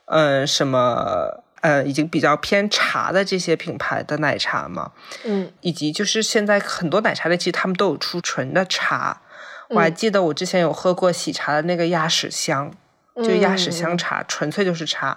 [0.04, 4.92] 嗯，什么呃，已经比较偏茶的这些品牌的奶茶嘛，
[5.24, 9.22] 嗯，以及就是现在很多奶茶店其实他们都有出纯的茶。
[9.70, 12.70] 我还记得我之前有喝过喜茶的那个鸭屎香，
[13.16, 15.16] 就鸭屎香茶，纯粹就是茶。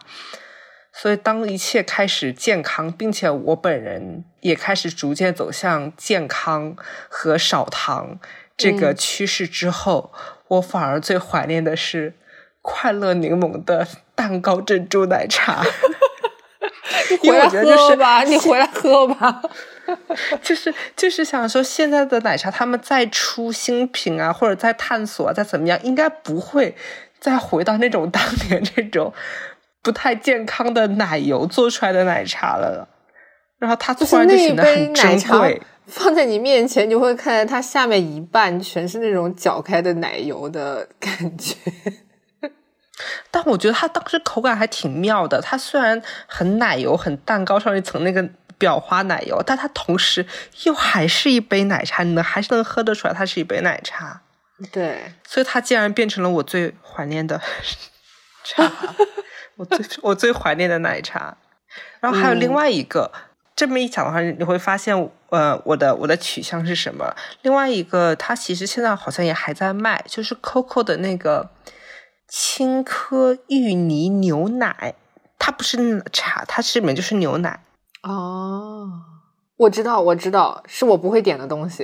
[1.00, 6.76] 所以当一切开始健康，并且我本人也开始逐渐走向健康
[7.08, 8.20] 和少糖
[8.58, 10.12] 这个趋势之后，
[10.48, 12.16] 我反而最怀念的是
[12.64, 15.64] 快乐柠檬的蛋糕珍珠奶茶。
[17.22, 19.44] 你回来喝吧，你回来喝吧。
[20.42, 26.76] 就是就是想说，现在的奶茶他们再出新品啊，或者再探索啊，再怎么样，应该不会
[27.20, 29.14] 再回到那种当年这种
[29.88, 32.86] 不太健康的奶油做出来的奶茶了。
[33.58, 35.62] 然后它突然就显得很珍贵。
[35.86, 41.56] 放在你面前，你会看见它下面一半全是那种搅开的奶油的感觉。
[43.32, 45.40] 但我觉得它当时口感还挺妙的。
[45.42, 48.22] 它虽然很奶油、很蛋糕上一层那个
[48.60, 50.26] 裱花奶油，但它同时
[50.66, 54.24] 又还是一杯奶茶，你能还是能喝得出来它是一杯奶茶。
[54.74, 57.40] 对，所以它竟然变成了我最怀念的
[58.44, 58.70] 茶，
[59.58, 61.36] 我最 我最怀念的奶茶。
[62.00, 63.12] 然后还有另外一个。
[63.56, 64.96] 这么一讲的话，你会发现，
[65.30, 67.12] 呃，我的我的取向是什么？
[67.42, 71.50] 另外一个，它其实现在好像也还在卖，就是 COCO 的那个
[72.28, 74.94] 青稞芋泥牛奶，
[75.40, 77.60] 它不是茶，它里面就是牛奶。
[78.04, 78.92] 哦，
[79.58, 81.84] 我知道，我知道，是我不会点的东西。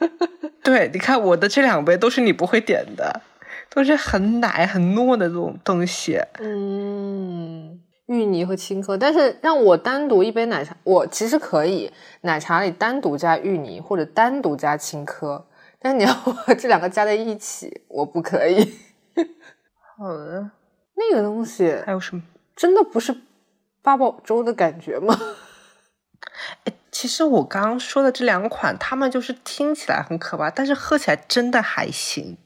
[0.64, 3.20] 对，你看我的这两杯都是你不会点的，
[3.70, 6.20] 都是很奶很糯的这种东西。
[6.40, 7.80] 嗯。
[8.06, 11.92] 芋泥和青稞，但是让我单独一杯奶茶，我其实可以
[12.22, 15.42] 奶茶里单独加芋泥或者单独加青稞，
[15.78, 18.76] 但是你要我这两个加在一起，我不可以。
[19.98, 20.50] 好的，
[20.94, 22.22] 那个东西还有什么？
[22.56, 23.14] 真的不是
[23.82, 25.14] 八宝粥的感觉吗？
[26.64, 32.38] 哎，其实我刚刚说的这两款，它们就是听起来很可怕，但是喝起来真的还行。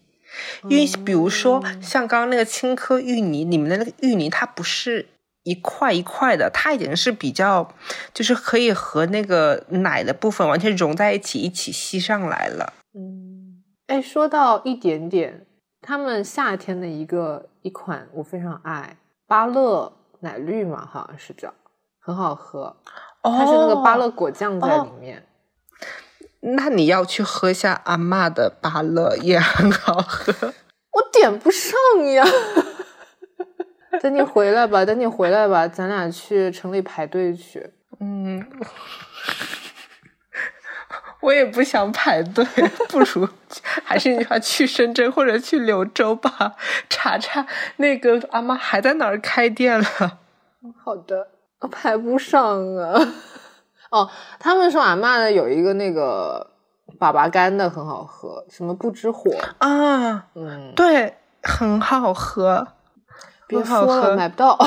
[0.68, 5.08] 因为比如说像刚刚那个青稞芋泥里面的那个芋泥，它不是。
[5.44, 7.68] 一块一块的，它已经是比较，
[8.14, 12.72] 就是可以和那个奶的部分完全融在一起，一起吸上来了。
[12.94, 15.44] 嗯，哎，说到一点点，
[15.80, 21.52] 他们夏天的一个一款我非常爱，芭乐奶绿嘛，好像是叫，
[21.98, 22.76] 很好喝。
[23.24, 25.26] 它是那个芭乐果酱在里面。
[26.42, 30.52] 那你要去喝一下阿妈的芭乐，也很好喝。
[30.92, 31.78] 我点不上
[32.12, 32.24] 呀。
[34.00, 37.72] 等你回来吧，等你回来吧，咱俩去城里排队去。
[38.00, 38.44] 嗯，
[41.20, 42.44] 我也不想排队，
[42.88, 43.28] 不如
[43.84, 46.56] 还是你要去深圳或者去柳州吧，
[46.88, 49.84] 查查那个阿妈还在哪儿开店了。
[50.82, 51.28] 好的，
[51.60, 53.14] 我排不上啊。
[53.92, 56.50] 哦，他们说俺妈的有一个那个
[56.98, 60.28] 粑粑干的很好喝，什么不知火啊？
[60.34, 62.66] 嗯，对，很好喝。
[63.46, 64.56] 别说了，买不到。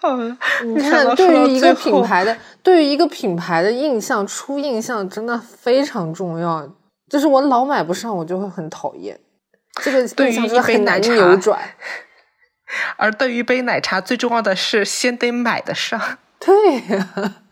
[0.00, 6.66] 好了，你看，对于一个品牌的，对于一个品牌的印象，初印象真的非常重要。
[7.08, 9.20] 就是我老买不上，我就会很讨厌。
[9.82, 11.60] 这个印象真的很难扭转。
[12.96, 16.00] 而对于一杯奶茶，最重要的是先得买得上。
[16.40, 17.42] 对呀。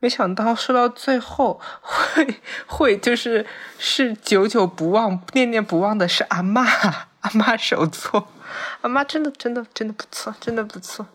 [0.00, 3.46] 没想到说到最后会会就是
[3.78, 6.62] 是久久不忘念念不忘的是阿妈
[7.20, 8.28] 阿妈手作
[8.82, 11.06] 阿妈真的真的真的不错真的不错，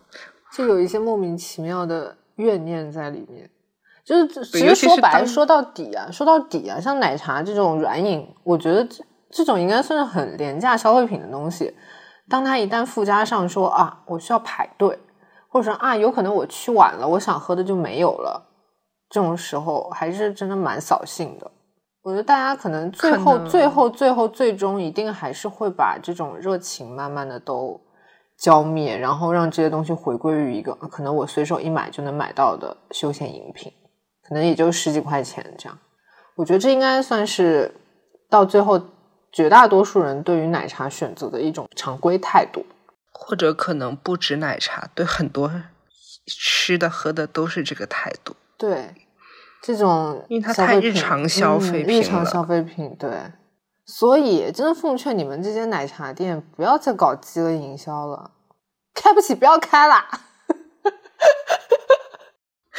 [0.52, 3.48] 就有一些莫名其妙的怨念在里面，
[4.04, 11.72] 就是其实说白说到底啊说到底啊，像奶茶这种软饮，我觉得这这种应该算是很廉价消费品的东西，
[12.30, 14.98] 当它一旦附加上说啊我需要排队，
[15.48, 18.46] 或者说啊有可能我去晚了，我想喝的就没有了。
[19.10, 21.50] 这种时候还是真的蛮扫兴的。
[22.02, 27.78] 我觉得大家可能最后、最后、最后、最终一定还是会把这种热情慢慢的都
[28.38, 33.70] 浇灭，然后让这些东西回归于一个可能我随手一买就能买到的休闲饮品，
[34.26, 35.78] 可能也就十几块钱这样。
[36.36, 37.74] 我觉得这应该算是
[38.30, 38.80] 到最后
[39.32, 42.66] 绝大多数人对于奶茶选择的一种常规态度，
[43.12, 45.50] 或者可能不止奶茶，对很多
[46.26, 48.34] 吃的喝的都是这个态度。
[48.58, 48.94] 对，
[49.62, 53.10] 这种因为它太日常消费品日常消费品对，
[53.86, 58.32] 所以真的奉劝你们这些奶茶店不要再搞饥饿营销了，
[58.94, 60.08] 开不起不要开啦。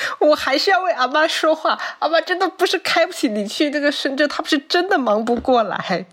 [0.20, 6.06] 我还是要为阿妈说话，阿妈真的不是开不起，你去那个深圳，他不是真的忙不过来，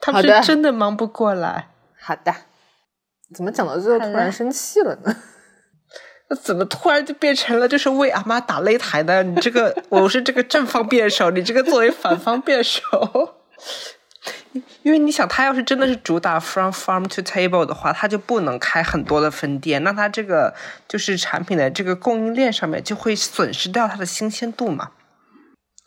[0.00, 1.68] 他不是真的忙不过来。
[2.00, 2.34] 好的，
[3.34, 5.16] 怎么讲到最后突然生气了呢？
[6.30, 9.22] 那怎么突然就变成了就是为阿妈打擂台呢？
[9.22, 12.80] 你这个我是这个正方辩手，你这个作为反方辩手，
[14.82, 20.54] 因为你想，他要是真的是主打 from farm to table 的话，他就不能开很多的分店，那他这个
[20.86, 24.92] 就是产品的这个供应链上面就会损失掉它的新鲜度嘛。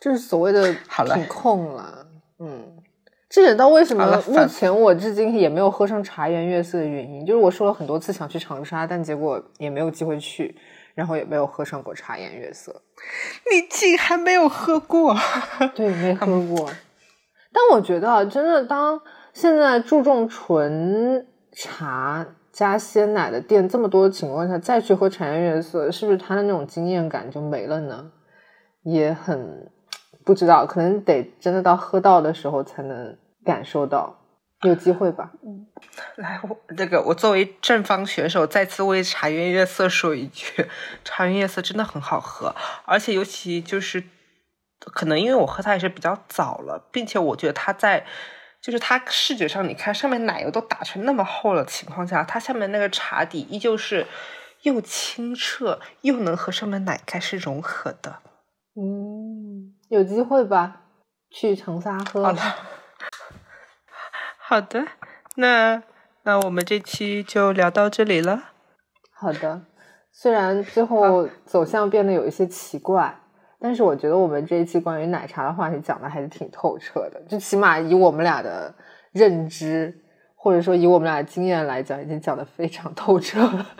[0.00, 0.72] 就是所谓的
[1.14, 2.06] 品控了，
[2.38, 2.76] 嗯，
[3.28, 10.54] 这也到为什么目前我至今也没有喝上茶颜悦色的原因，就是我说了很多次想去长沙，但结果也没有机会去，
[10.94, 12.82] 然后也没有喝上过茶颜悦色。
[13.50, 15.16] 你竟还没有喝过？
[15.74, 16.70] 对，没喝过。
[17.52, 19.00] 但我觉得啊，真的，当
[19.32, 28.10] 现在注重纯茶加鲜奶的店这么多的情况下，再去喝茶颜悦色，是不是它的那种惊艳感就没了呢？
[28.82, 29.70] 也很
[30.24, 34.14] 不知道，可能得真的到喝到的时候才能感受到。
[34.62, 35.30] 有机会吧？
[35.44, 35.66] 嗯
[36.16, 40.66] 来，我这个我作为正方选手，再次为茶颜悦色说一句，
[41.04, 42.52] 茶颜悦色真的很好喝，
[42.84, 44.02] 而且尤其就是
[44.92, 48.04] 可能因为我喝它也是比较早了，并且我觉得它在
[48.60, 54.06] 就是它视觉上，你看上面奶油都打成那么厚了情况下，它下面那个茶底依旧是
[54.62, 58.20] 又清澈又能和上面奶盖是融合的。
[58.74, 60.82] 嗯，有机会吧？
[61.30, 62.24] 去长沙喝。
[62.24, 62.40] 好了，
[64.38, 64.86] 好的，
[65.36, 65.82] 那
[66.22, 68.50] 那我们这期就聊到这里了。
[69.12, 69.62] 好的，
[70.12, 73.20] 虽然最后走向变得有一些奇怪，
[73.60, 78.74] 但是我觉得我们这一期关于奶茶的话题讲的还是挺透彻的，就起码以我们俩的
[79.12, 80.02] 认知，
[80.36, 83.66] 或者说以我们俩的经验来讲，已经讲的非常透彻了。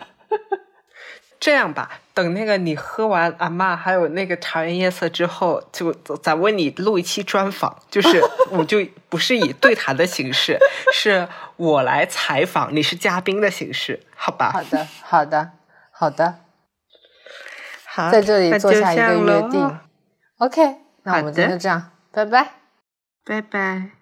[1.39, 8.21] 这样吧，等那个你喝完阿嬷还有那个茶颜悦色之后，就咱为你录一期专访，就是
[8.51, 10.59] 我就不是以对谈的形式，
[10.93, 14.51] 是我来采访，你是嘉宾的形式，好吧？
[14.51, 15.51] 好的，好的，
[15.91, 16.35] 好的，
[17.99, 19.79] 好，在这里做下一个约定。
[20.37, 22.51] OK，那我们今天就这样，拜拜。
[23.25, 23.98] 拜拜。